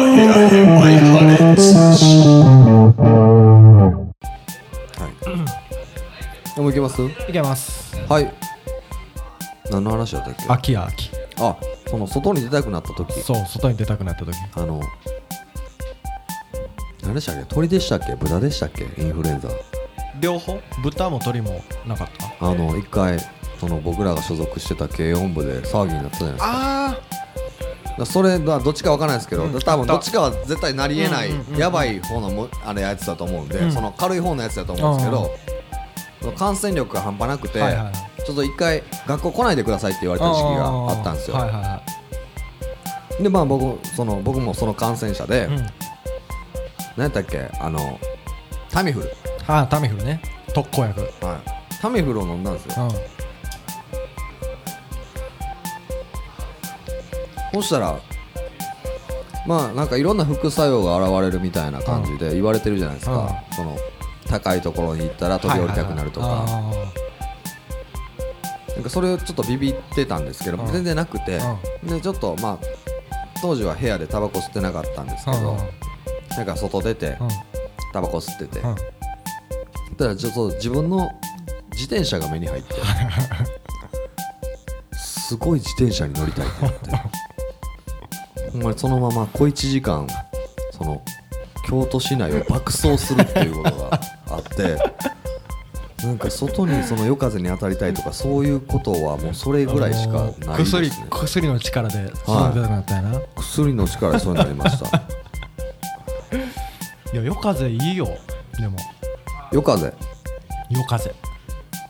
[6.67, 7.01] う行きます？
[7.27, 8.31] いけますはい。
[9.71, 10.45] 何の話だったっけ？
[10.47, 11.09] 秋や秋。
[11.39, 13.19] あその外に出たくなった時。
[13.21, 14.37] そう外に出たくなった時。
[14.55, 14.79] あの
[17.01, 17.45] 何でしたっけ？
[17.45, 18.15] 鳥でしたっけ？
[18.15, 18.83] 豚でしたっけ？
[18.83, 19.49] インフルエンザ。
[20.19, 20.59] 両方？
[20.83, 22.47] 豚も鳥もなかった？
[22.47, 23.17] あの一回
[23.59, 26.51] その僕らが所属してた軽音部で騒ぎになったじゃないですか。
[26.51, 26.55] あ
[26.91, 27.03] だから
[28.05, 29.59] それはどっちかわからないですけど、うん。
[29.59, 31.59] 多分どっちかは絶対なりえない、うんうんうんうん。
[31.59, 35.09] やばい方のもあれやつだと思うんで、うんその軽い方のやつだと思うんです
[36.21, 37.59] けど、感染力が半端なくて、
[38.25, 41.37] ちょっと一回学校来ないでくださいって言われた時期があったんですよ、
[43.21, 45.55] でまあ僕その僕もその感染者で、うん。
[45.55, 45.67] 何
[46.97, 47.99] やったっけあの
[48.69, 49.11] タミフル、
[49.47, 50.21] ああタミフルね。
[50.53, 51.01] 特効薬。
[51.01, 51.39] うんはい、
[51.81, 52.87] タミフルを飲んだんですよ
[57.53, 57.99] そしたら
[59.47, 63.77] まあなんかいろんな副作用が現れるみたいな感じで言われてるじゃないですか、その
[64.27, 66.45] 高いところに行ったら飛び降りたくなるとか、
[68.75, 70.71] なんかそれをちょっとビビってたんですけど、うん。
[70.71, 71.39] 全然なくて、
[71.83, 72.65] でちょっとまあ
[73.41, 75.57] 当時は部屋でタバコ吸ってなかったんですけど、
[76.37, 77.17] なんか外出て
[77.91, 78.75] タバコ吸ってて、うん。
[79.99, 81.11] たらちょっと自分の
[81.71, 82.75] 自転車が目に入って
[84.95, 86.89] すごい自転車に乗りたいってなって
[88.51, 90.07] ほんまにそのまま小1時間
[90.71, 91.01] その
[91.67, 94.77] 京都市内を爆走するっていうことがあって
[96.05, 104.97] なんか外にその夜風に当たりたいとかそういうことはもうそれぐらいしかないです薬ね薬の力でそういうなったんやな、薬の力でそうなりました。
[107.11, 108.07] いや夜風いいよ。
[108.57, 108.77] でも。
[109.51, 109.93] 夜風？
[110.69, 111.15] 夜風。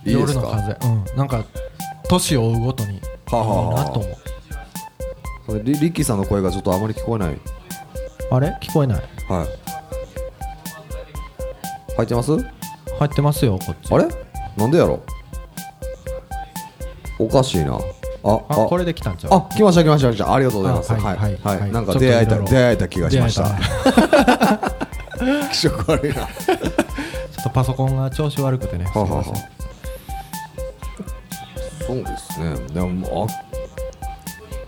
[0.05, 0.77] 夜の風。
[0.81, 1.05] うん。
[1.17, 1.43] なんか
[2.07, 3.65] 年を追うごとにいいはあはあ。
[3.67, 4.15] はあなと思う。
[4.15, 4.28] それ
[5.63, 7.37] リリッキーさんの声がちょっとあまり聞こえない。
[8.31, 8.57] あれ？
[8.61, 9.03] 聞こえない。
[9.29, 9.47] はい。
[11.95, 12.37] 入ってます？
[12.37, 12.45] 入
[13.05, 13.93] ってますよこっち。
[13.93, 14.07] あれ？
[14.57, 15.01] なんでやろ？
[17.17, 17.79] おかしいな。
[18.21, 19.33] ああこれで来たんちゃう？
[19.33, 20.33] あ来ました来ました来ました。
[20.33, 20.91] ありがとうございます。
[20.91, 21.35] あははいいはい。
[21.41, 21.71] はい、はい。
[21.71, 23.49] なんか出会えた出会えた気がしました。
[25.51, 26.21] 気色悪いな。
[26.23, 29.23] は ちょっとパソコンが調子悪くてねあはあはあ。
[29.23, 29.39] すいま
[31.87, 32.55] そうですね。
[32.73, 33.58] でもあ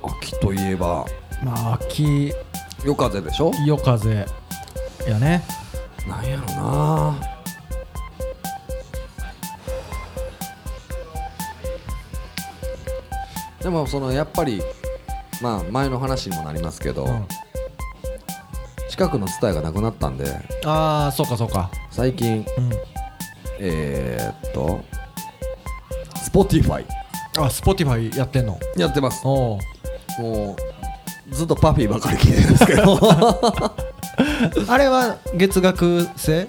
[0.04, 1.06] 秋といえば。
[1.44, 2.34] まあ秋。
[2.84, 3.52] 夜風でしょ？
[3.66, 4.26] 夜風
[5.08, 5.44] やね。
[6.08, 7.16] なんやろな。
[13.62, 14.64] でもそのやっぱり
[15.42, 17.28] まあ前の話にもなりますけど、うん。
[18.90, 20.26] 近くのツタヤがなくなったんで。
[20.66, 21.70] ああそうかそうか。
[21.92, 22.72] 最近うん。
[23.60, 24.84] えー、っと
[26.16, 26.84] Spotify
[27.38, 28.58] あ Spotify やってんの？
[28.76, 29.22] やってます。
[29.24, 29.60] おお
[30.20, 30.56] も
[31.32, 33.00] うずっとパフィーばかり聞いてるんですけど。
[34.68, 36.48] あれは月額制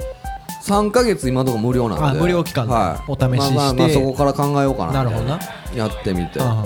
[0.64, 2.04] ？3ヶ月今のところ無料なんで。
[2.18, 3.28] あ無料期間ではい、お試しして。
[3.28, 5.04] まあまあまあそこから考えようかなな。
[5.04, 5.38] るほどな。
[5.74, 6.40] やってみて。
[6.40, 6.64] あ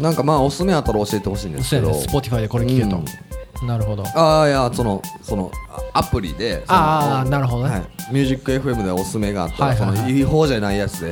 [0.00, 1.94] なんかまあおすすめあったら教えてほしいんですけど。
[1.94, 4.04] Spotify でこれ聞けと、なるほど。
[4.14, 5.50] ああいやそのその
[5.94, 11.08] あアプリでああなるほどね、はい、ミュージック FM でおすすめがあったら、はいはいはいその違法じゃないやつで、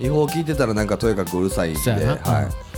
[0.00, 2.44] 違法聞いてたらなんかとにかくうるさいんで、はい。
[2.44, 2.71] うん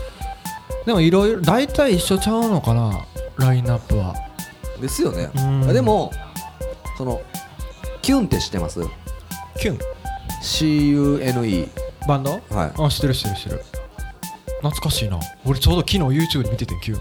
[0.86, 3.06] でもいろいろ大体一緒ちゃうのかな
[3.38, 4.14] ラインナップは。
[4.80, 5.30] ですよね。
[5.34, 5.72] うん。
[5.72, 6.12] でも
[6.98, 7.22] その
[8.02, 8.80] キュンって知ってます？
[9.58, 9.78] キュン
[10.42, 11.68] ?CUNE
[12.06, 12.32] バンド？
[12.50, 12.72] はい。
[12.76, 13.64] あ知ってる知ってる知ってる。
[14.58, 15.18] 懐かしいな。
[15.46, 17.00] 俺ちょうど昨日 YouTube で見ててんキュン。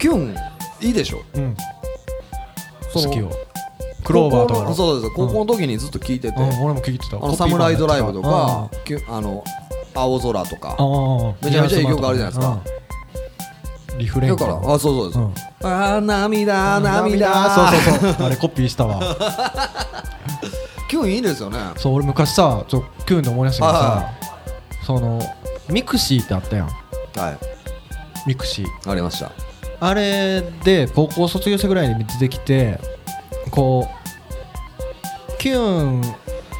[0.00, 0.34] キュン
[0.80, 1.18] いいでしょ？
[1.34, 1.56] うん。
[2.94, 3.30] 好きよ。
[4.04, 7.36] クローバーとかそうです高校の時にずっと聞いてて、うん、俺も聞いてた。
[7.36, 8.70] サムライドライブとか
[9.08, 9.44] あの
[9.94, 10.76] 青空とか。
[11.42, 12.62] めちゃめちゃいい曲あるじゃないですか。
[12.64, 12.77] うん
[13.98, 15.34] リフレインだからあそうそうです、うん。
[15.70, 16.80] あー涙。
[16.80, 18.26] 涙そうそうそう。
[18.26, 19.00] あれコピーしたわ。
[20.88, 21.58] キュンいいですよね。
[21.76, 24.14] そう俺昔さちょキュンで思い出したけどはさ
[24.86, 25.20] その
[25.68, 26.66] mixi ってあったやん。
[26.66, 26.72] は
[27.32, 28.28] い。
[28.28, 28.90] mixi。
[28.90, 29.30] ありました。
[29.80, 32.80] あれで高校卒業したぐらいに出てきて
[33.50, 36.00] こう CUNE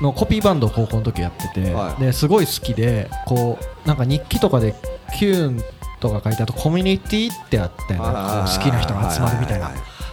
[0.03, 2.03] のコピーバンドを高校の時やってて、はい。
[2.03, 4.74] ですごい好きでこうなんか日記とかで
[5.18, 5.62] CUNE
[6.00, 8.06] とか書いてあとコミュニティってあったよね。
[8.06, 9.70] こう好きな人が集まるみたいな。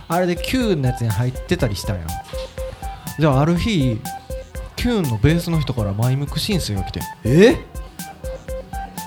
[0.07, 1.97] あれで CUNE のやつに入ってたりしたん。
[1.97, 2.05] や
[3.19, 3.99] じゃあある日
[4.75, 7.01] キューンのベースの人からマイムク申請が来て。
[7.23, 7.57] え？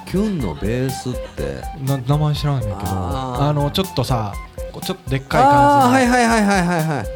[0.06, 1.62] キュンのベースって？
[1.84, 4.32] な名前知らんねんけどあのちょっとさ
[4.82, 7.06] ちょっとでっかい感じのはいはいはいはいはいはい。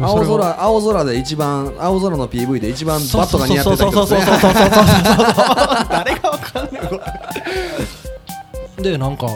[0.00, 5.46] 青空青空で一番青空の PV で一番バットが似合ってた人そうそうですねそうそうそうそうそうそう
[5.88, 6.82] 誰がわかんない
[8.92, 9.26] でなんか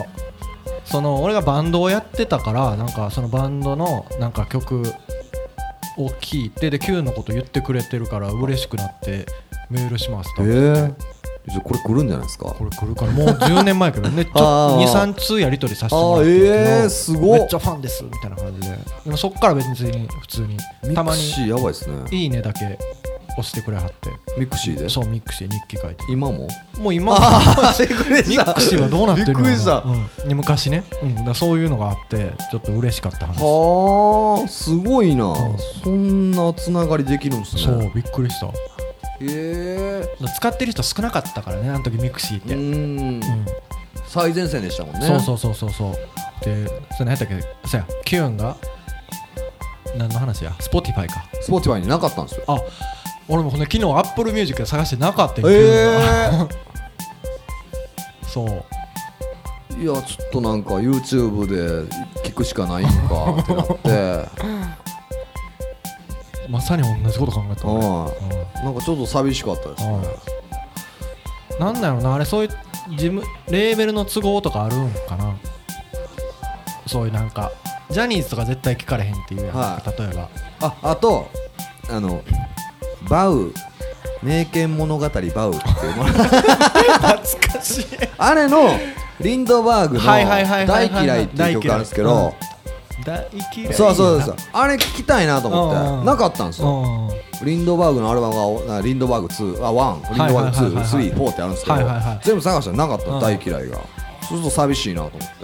[0.85, 4.81] その俺がバンドをやってたからなんかそのバンドのなんか曲
[5.97, 9.25] を聴いてで Q のこと言ってくれてるから嬉しくなって
[9.69, 10.93] メールしますと、えー。
[11.47, 12.45] じゃあこれ来るんじゃないですか？
[12.45, 14.85] これ来るからもう10年前やけどねちょっあー。
[14.85, 17.39] と23通やり取りさせてもらってえーすごっ。
[17.39, 18.77] めっちゃファンですみたいな感じで。
[19.05, 20.57] でもそっから別に普通に
[20.95, 21.21] たまに。
[22.11, 22.77] いいねだけ
[23.39, 24.09] 押してくれはって。
[24.37, 24.89] mixi で？
[24.89, 26.03] そう mixi 日記書いて。
[26.09, 26.47] 今も？
[26.77, 29.43] もう今 mixi はどうなってるの？
[29.43, 29.61] びっく
[30.21, 30.29] うん。
[30.29, 33.39] で昔ね、うん、だそういうのがあってちょっと嬉しかった話。
[33.41, 35.57] はあすごいな、ん。
[35.83, 37.61] そんなつながりできるんですね。
[37.63, 38.51] そうびっくりした。
[39.21, 43.19] えら使ってる人少なかったからねあの時 mixi って、ううん。
[43.19, 43.21] ん。
[44.07, 45.05] 最前線でしたもんね。
[45.05, 45.93] そうそうそうそうそう。
[46.45, 47.43] でそれ何やったっけ？
[47.67, 47.85] そや。
[48.05, 48.55] CUNE が
[49.97, 50.55] 何の話や？
[50.59, 51.25] Spotify か。
[51.41, 52.45] Spotify になかったんですよ。
[52.47, 52.59] あ
[53.29, 56.49] 俺もほんで昨日 Apple Music で探してなかったよ、えー。
[58.27, 58.65] そう。
[59.79, 61.89] いやちょっとなんか YouTube で
[62.23, 64.29] 聞くしかないんかってなって。
[66.49, 67.85] まさに同じこと考えた俺。
[67.85, 68.61] はうん。
[68.61, 69.99] いなんかちょっと寂しかったですね。
[71.59, 72.49] なんだろうなあれそういう
[72.89, 75.35] 事務レーベルの都合とかあるんかな。
[76.87, 77.51] そういうなんか
[77.91, 80.29] ジャニーズとか絶対聞かれへんっていうやん、は例えば。
[80.61, 81.29] ああと
[81.91, 82.23] あの
[83.07, 83.53] バウ。
[84.21, 86.03] 名犬物語バウっていうの。
[86.03, 87.17] 懐
[87.53, 87.85] かしい。
[88.17, 88.71] あれの
[89.21, 92.33] リンドバーグの「はいはいはいはいはい大嫌い」っていう曲があるんですけど。
[93.71, 96.05] そうそうそうあれ聞きたいなと思って。
[96.05, 96.83] なかったんですよ。
[97.11, 101.13] うんリンドバーグのアルバムがリンドバーグ2あ1リンドバーグ2、はいはいはいはい。
[101.13, 101.77] 3、4ってあるんですけど、
[102.21, 103.77] 全部探したらなかった、うん大嫌いが。
[103.77, 103.85] そう
[104.25, 105.35] すると寂しいなと思って。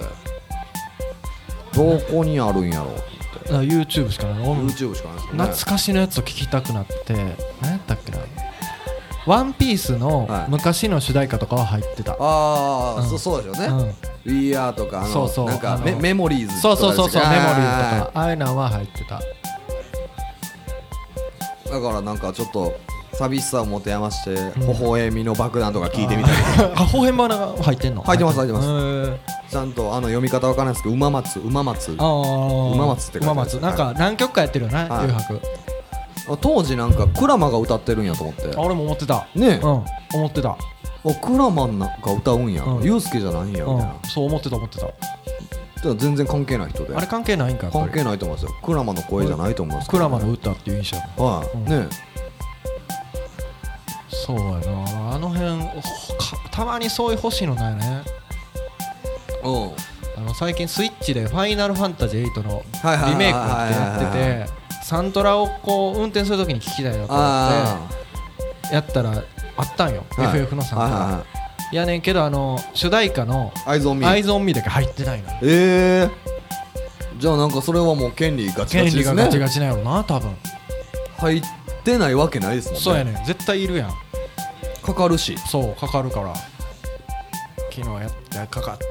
[1.74, 4.44] どこにあるんやろうとだから YouTube しかない。
[4.44, 5.44] YouTube しかないですよね。
[5.44, 7.14] 懐かしのやつを聞きたくなって
[7.62, 8.20] 何やったっけな。
[9.26, 10.52] ワンピースのはい。
[10.52, 13.10] 昔の主題歌とかは入ってた、ああ、うん。
[13.10, 13.94] そそうですよね、
[14.26, 14.34] うん。
[14.40, 15.46] We Are とかあのそうそう。
[15.48, 18.12] なんかあのメメモリーズそうそうそうそうメモリーとか。
[18.12, 19.20] かああいうのは入ってた。
[21.72, 22.74] だからなんかちょっと
[23.14, 24.68] 寂しさを持て余して、ん。
[24.74, 26.38] 微笑みの爆弾とか聞いてみたり。
[26.76, 28.04] あ方変花が入ってんの？
[28.04, 31.92] 入ってます入ってますちゃんとあの読み方わからないですけど馬松馬松。
[31.92, 33.26] 馬松って書いてある。
[33.26, 33.54] 馬松。
[33.60, 35.08] なんか何曲かやってるよねはい。
[35.08, 35.42] 誘白。
[36.42, 38.56] 当時なんかクラマが歌ってるんやと思って。
[38.56, 39.28] あ俺も思ってた。
[39.36, 39.66] ねえ。
[39.66, 40.58] うん思ってた。
[41.04, 42.84] おクラマンなんか歌うんや、うん。
[42.84, 44.10] ユースケじゃないんやみたいな、うん。
[44.10, 44.88] そう思ってた思ってた。
[45.96, 46.96] 全然関係ない人で。
[46.96, 48.56] あれ関係ないんか関係ないと思いますよ。
[48.64, 51.24] クラマの声じゃないと思いますけクラマの歌っていう印象。
[51.24, 51.66] はい、うん。
[51.66, 51.88] ね
[54.10, 55.16] そうやな。
[55.16, 55.62] あの辺
[56.52, 58.04] たまにそういう欲しいのないよね。
[58.20, 58.25] うん
[60.18, 62.64] あの最近スイッチで「ファイナルファンタジー8」の
[63.10, 64.50] リメイクってやってて
[64.84, 67.80] サントラをこう運転するときに聞きたいなと思あ
[68.66, 69.24] ってやったら
[69.58, 70.30] あったんよ、あ、はい。
[70.38, 71.26] FF のサントラ、は
[71.72, 76.36] いやねんけどあの主題歌の「アイゾンミアイズオンミーだけ入ってないのええ
[77.18, 79.24] じゃあなんかそれはもう権利ガチガ権利がチですね。
[79.24, 80.36] ガチガチなんやろな多分。
[81.18, 81.42] 入っ
[81.84, 82.82] てないわけないですもんね。
[82.82, 83.26] そうやねん。
[83.26, 83.92] 絶対いるやん。
[84.84, 85.38] かかるし。
[85.50, 86.34] そうかかるから。
[87.72, 88.86] 昨日やってかかって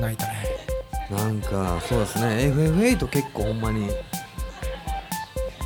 [0.00, 0.32] 泣いたね。
[1.10, 2.52] なんかそうですね。
[2.52, 3.90] FF8 結構ほんまに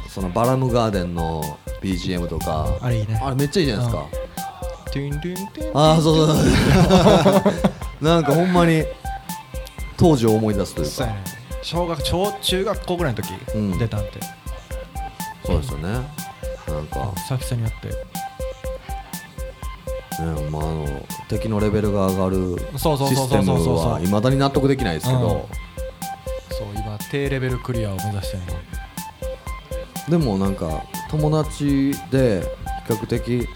[0.09, 2.78] そのバラムガーデンの BGM とか。
[2.81, 3.20] あれいいね。
[3.22, 4.07] あれめっちゃいいじゃないですか、
[4.93, 5.78] トゥントゥントゥン。
[5.78, 6.45] ああそうそうそう。
[8.05, 8.85] なんかほんまに
[9.97, 11.07] 当時を思い出すというか。
[11.07, 11.41] ね。
[11.62, 13.78] 小学小中学校ぐらいの時、うん。
[13.78, 14.20] 出たんて
[15.45, 15.89] そうですよね。
[16.68, 17.89] なんか、久々にやって
[20.21, 20.51] ね。
[20.51, 25.49] まあ、あの敵のレベルが上がるそうそうそうシステムはいまだに納得できないですけど、
[26.51, 28.43] そう今低レベルクリアを目指してる
[30.09, 32.43] でもなんか友達で
[32.87, 33.49] 比較的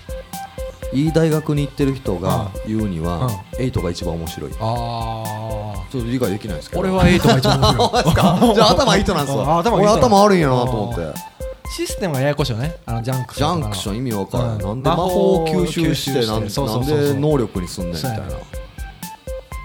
[0.92, 4.50] いい大学に行ってる人が言うには、8が一番面白い。
[4.52, 6.82] ちょあっと理解できないですけど。
[6.82, 8.04] あ俺は8が一番面白い。
[8.04, 8.52] ですか。
[8.54, 11.33] じゃあ頭いい人なんですわあ頭いい人俺頭悪いんやなと思って
[11.70, 12.76] システムがややこしいよね。
[12.86, 13.66] あのジャンクシジョンとかの。
[13.66, 14.58] ャンクション意味わからん、うん。
[14.58, 18.24] なんで魔法を吸収してなんで能力にすんねんみたいな。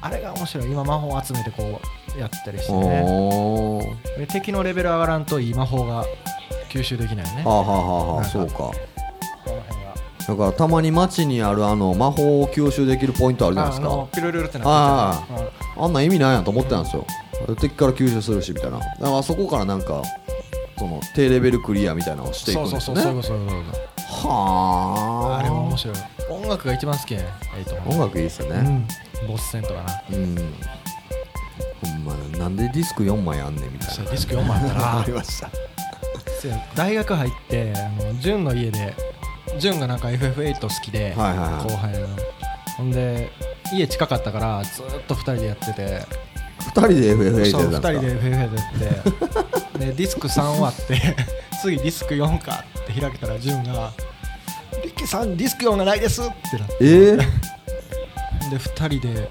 [0.02, 0.66] あれが面白い。
[0.72, 1.80] 今魔法を集めてこ
[2.16, 4.28] うやったりしてね。
[4.28, 6.06] 敵のレベル上がらんといい魔法が
[6.70, 7.43] 吸収できないよね。
[7.43, 8.72] はあはあはあそうか。
[10.28, 14.08] だからたまに街にあるあの魔法を吸収できるポイントあるじゃないですか。
[14.14, 15.52] ピロリロってなってる
[15.84, 15.93] あん。
[15.93, 17.06] な意味ないやんと思ってたんですよ。
[17.60, 18.78] 敵から吸収するしみたいな。
[18.78, 20.04] だからそこからなんか
[20.80, 23.63] その低レベルクリアみたいなのをしていくんですそうそうそうねそういうそういう
[24.07, 25.95] はああれも面白い
[26.30, 27.27] 音楽が一番好きやね
[27.57, 28.88] エイト音楽いいっすよね
[29.21, 30.36] うんボス戦とかなうん、
[31.82, 35.49] ほんまなんでディスク4枚あんねんみたいなディスク4枚あったらありました
[36.39, 38.95] そうや大学入ってあの潤の家で
[39.59, 42.07] 潤がなんか FF8 好きで、はいはいはい後輩の
[42.77, 43.30] ほんで
[43.73, 46.05] 家近かったからずーっと2人でやってて
[46.59, 51.15] 2人で FF8 やったん人ですかで FF8 やってでディスク3割って
[51.61, 53.91] 次ディスク4かって開けたら潤が
[54.84, 56.75] 「リッキーさんディスク4がないです」ってなって。
[56.82, 57.25] えー、で
[58.57, 59.30] 2人で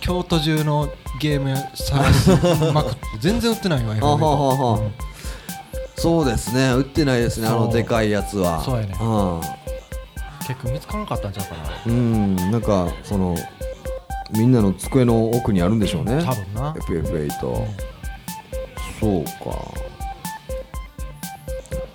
[0.00, 0.88] 京都中の
[1.20, 2.30] ゲーム屋探し
[2.72, 4.94] まくって 全然売ってないよ FF8 あはははうん。
[5.96, 8.62] そうですね売ってないですねあのでかいやつは。
[8.62, 8.94] そうやね。
[8.94, 9.40] う
[10.46, 11.62] 結構見つからなかったんちゃうかな。
[11.86, 13.36] うんなんかその
[14.30, 16.22] みんなの机の奥にあるんでしょうね。
[16.24, 16.72] 多分な。
[16.74, 17.40] FF8
[19.00, 19.30] そうか。
[19.40, 19.87] 懐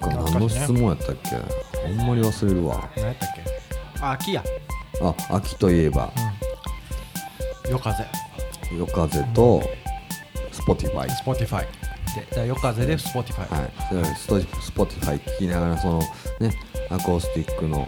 [0.04, 1.30] か何の質問やったっけ？
[1.80, 2.90] ほんまに忘れるわ。
[2.96, 3.44] 何やったっけ？
[4.02, 4.44] あ秋や。
[5.02, 6.12] あ秋といえば。
[7.66, 7.72] うん。
[7.72, 8.06] 夜風。
[8.78, 9.62] 夜風と
[10.52, 11.68] Spotify Spotify
[12.16, 14.16] でじゃあ夜風で Spotify はい。
[14.28, 16.00] それスト Spotify 聞きながらその
[16.40, 16.54] ね
[16.90, 17.88] アコースティックの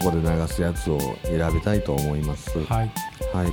[0.00, 2.58] ここで流すやつを選びたいと思います。
[2.64, 2.90] はい。
[3.32, 3.52] はい。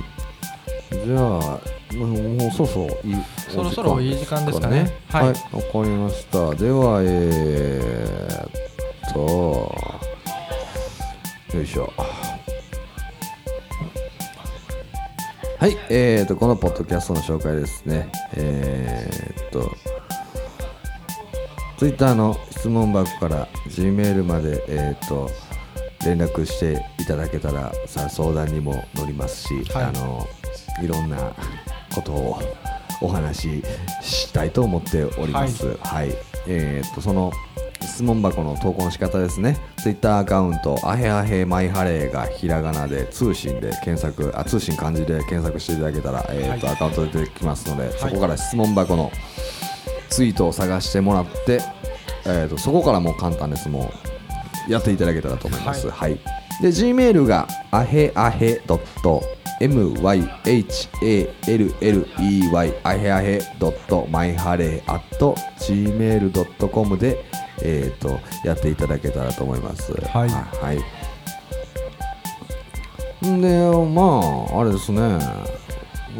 [0.92, 1.60] じゃあ、
[1.96, 3.16] もうもうそろそろいい
[3.48, 6.54] そろそろいい時間ですかねは、はいいわ、かりました。
[6.54, 9.74] では、えー、っと、
[11.56, 11.92] よいしょ。
[15.58, 18.12] はい、えー、っと、このポッドキャストの紹介ですね。
[18.34, 19.70] えー、っと、
[21.78, 25.30] Twitter の質問箱から Gmail まで、えー、っと、
[26.04, 30.26] 連絡していただけたらさ相談にも乗りますし、はいあの
[30.82, 31.34] いろんな
[31.96, 32.38] ことを
[33.00, 33.64] お話し
[34.28, 35.76] したいと思っております。
[35.82, 36.14] はい、
[36.46, 37.32] えーっとその
[37.82, 39.56] 質問箱の投稿の仕方ですね。
[39.78, 49.10] ツイッターアカウントアヘアヘマイハレーがひらがなで通信で検索あ通信漢字で検索していただけたら、えーっとアカウントで出てきますので、そこから質問箱の
[50.10, 51.60] ツイートを探してもらって、
[52.24, 53.68] えーっとそこからもう簡単です。
[53.68, 53.92] も
[54.68, 55.90] うやっていただけたらと思います。
[55.90, 56.18] はい。
[56.60, 58.80] で G メールがアヘアヘド
[59.60, 59.68] ッ
[62.38, 67.24] ト myhaley アヘアヘドットマイハレー at gmail.com で
[67.62, 69.92] えっ、とやっていただけたらと思います。
[69.92, 70.78] はいはい。
[73.26, 73.48] んで
[73.94, 74.20] ま
[74.54, 75.18] ああれですね。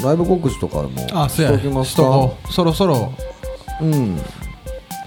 [0.02, 2.30] ライブ告知とかもあそうやしときますか？
[2.50, 3.12] そろそろ
[3.82, 4.18] うん。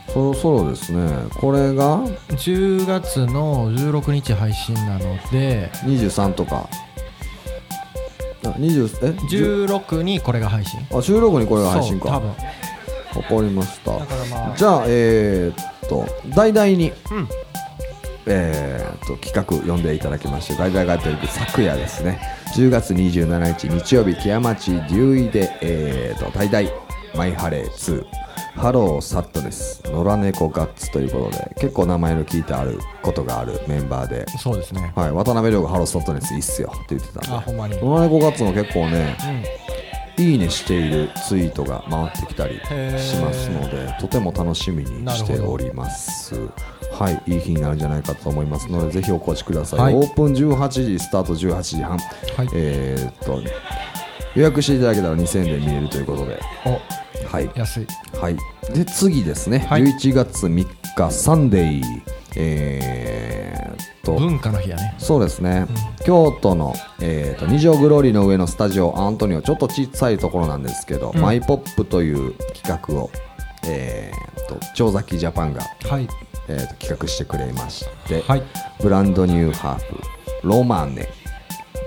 [0.08, 1.08] そろそろですね。
[1.40, 2.00] これが
[2.30, 5.00] ？10月の16日配信なの
[5.32, 6.70] で23とか。
[8.50, 10.80] あ20え？16にこれが配信。
[10.92, 12.10] あ収録にこれが配信か。
[12.10, 12.30] そう多分。
[12.30, 13.98] わかりました。
[13.98, 14.58] だからまあ。
[14.58, 17.28] じゃあ、えー、っと、大々に、うん。
[18.28, 22.20] えーっと、企画読んでいただきまして、大々がやってる昨夜ですね、
[22.56, 26.70] 10月27日日曜日、木屋町竜医で、えーっと、大々、
[27.16, 27.70] マイハレー。
[27.70, 28.06] 2、
[28.60, 34.92] ハローサットネス、野良猫ガッツということで、結構名前の聞いてあることがあるメンバーで、そうですね。
[34.98, 36.70] はい、渡辺亮がハローサットネスいいっすよ。
[36.76, 37.78] って言ってたんで、あほんまに。
[37.78, 39.18] 野良猫ガッツも結構ね、
[40.18, 40.26] うん。
[40.26, 42.56] いいねしているツイートが回ってきたり
[43.00, 46.36] しますのでとても楽しみにしております。
[46.92, 49.94] はいいい日になるんじゃないかと思いますのでぜひお越しください、はい。
[49.94, 51.98] オープン18時スタート18時半、は
[52.44, 52.50] い。
[52.54, 53.40] えーっと
[54.36, 56.40] 予約していただけたら2000円で見れるということで。
[56.66, 56.80] お
[57.28, 57.50] はい。
[57.56, 57.88] 安い。
[58.20, 58.38] はい、
[58.74, 59.84] で次ですね、はい。
[59.84, 61.84] 11月3日サンデー
[62.36, 64.16] えー、っと。
[64.16, 64.96] 文化の日やね。
[64.98, 65.66] そうですね、
[66.06, 71.22] 京都の、えー、と二条グローリーの上のスタジオアントニオちょっと小さいところなんですけど、うん。
[71.22, 73.10] マイポップという企画を、
[73.66, 76.08] えー、と長崎ジャパンが、はい。
[76.48, 78.44] えーと企画してくれまして、はい。
[78.82, 79.98] ブランドニューハーフ
[80.44, 81.08] ロマネ。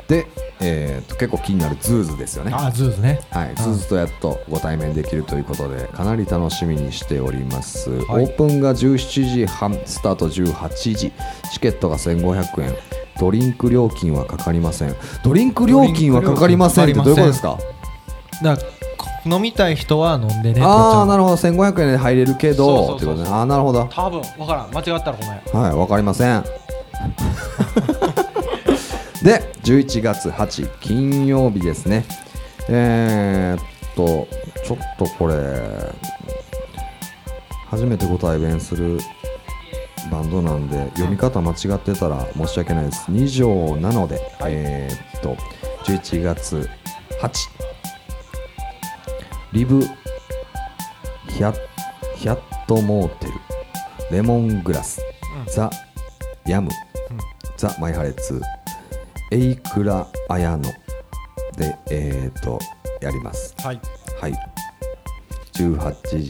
[0.09, 0.27] で、
[0.63, 2.53] えー、と結構気になるズーズですよね。
[2.55, 3.21] あズーズね。
[3.31, 8.25] はい、ズーズとやっとご対面できるということでかなり楽しみにしております、はい。
[8.25, 11.13] オープンが17時半スタート18時。
[11.53, 12.75] チケットが1500円。
[13.21, 14.95] ドリンク料金はかかりません。
[15.23, 17.59] ドリンク料金はかかりませんってどういうことですか？
[18.43, 18.57] だ
[19.25, 21.37] 飲みたい人は飲んでねああなるほど。
[21.37, 23.29] 1500円で入れるけどってことね。
[23.29, 23.89] ああなるほど。
[23.91, 24.71] 多分分からん。
[24.75, 26.45] 間違ったらごめんはいわかりません
[29.23, 32.05] で11月8金曜日ですね。
[32.69, 34.27] えー、っと
[34.65, 35.35] ちょっとこれ
[37.69, 38.99] 初めてご対面する
[40.11, 43.11] バンドなんで読み方間違ってたら申し訳ないです。
[43.11, 45.37] 2条なので、えー、っと
[45.85, 46.69] 11月
[47.21, 47.31] 8
[49.53, 49.83] リブ
[51.29, 51.55] ヒャ
[52.17, 53.33] ヒャットモーテル。
[54.13, 55.01] レモングラス、
[55.47, 55.71] ザ・
[56.45, 56.71] ヤム、
[57.57, 58.43] ザ・マイハレツ
[59.33, 60.65] エイクラ・アヤノ
[61.57, 62.59] でえー、と
[63.01, 63.55] やります。
[63.65, 63.81] はい。
[64.21, 64.35] はい。
[65.55, 66.29] 18時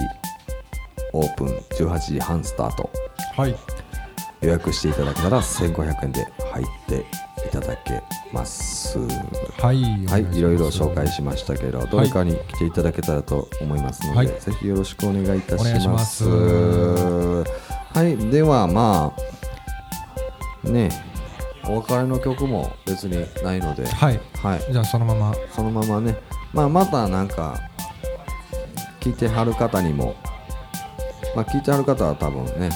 [1.12, 2.88] オープン18時半スタート。
[3.36, 3.56] はい。
[4.40, 7.04] 予約していただけたら1500円で入って
[7.44, 8.00] いただけ
[8.32, 9.00] ます。
[9.58, 14.26] はいはい、いろいろ紹介ししましたけど、どれかに来ていただけたらと思いますので、はい。
[14.28, 15.98] ぜひよろしくお願いいたしま。
[15.98, 16.24] す。
[16.24, 17.44] は
[18.04, 19.12] い、ではま
[20.64, 21.11] あ、ね、
[21.66, 24.20] お別れの曲も別にないので、はい。
[24.42, 25.34] はい、じゃあそのまま。
[25.50, 26.16] そのままね、
[26.52, 27.58] まあ、またなんか、
[29.00, 30.16] 聞いてはる方にも、
[31.34, 32.70] まあ、聞いてはる方は多分ね、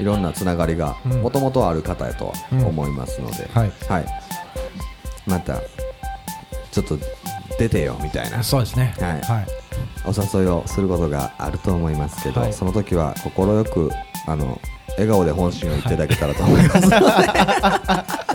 [0.00, 1.22] いろんなつながりがうん。
[1.22, 3.72] もともとある方やとは思いますので、はい。
[3.88, 4.06] はい、
[5.26, 5.60] また
[6.70, 6.98] ちょっと
[7.58, 8.42] 出てよみたいな。
[8.42, 8.94] そうですね。
[8.98, 9.20] はい。
[9.20, 9.46] はい。
[10.06, 12.52] お誘いをすることがあると思いますけど、はい。
[12.52, 13.90] その時は快く
[14.26, 14.60] あの
[15.00, 16.90] 笑顔で本心を言っていただけたらと思います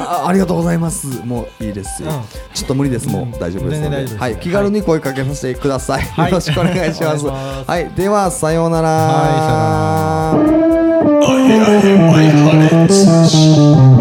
[0.00, 1.06] あありがとうございます。
[1.26, 2.22] もういいですよ、うん。
[2.54, 3.08] ちょっと無理です。
[3.08, 3.32] もううん。
[3.32, 3.96] 大丈夫ですので。
[4.02, 4.16] です。
[4.16, 6.30] はい、気軽に声かけさせてください、はい。
[6.30, 7.02] よろしくお願いします。
[7.02, 7.70] お願いします。
[7.70, 7.90] はい。
[7.90, 10.44] ではさようなら、は
[13.94, 13.97] い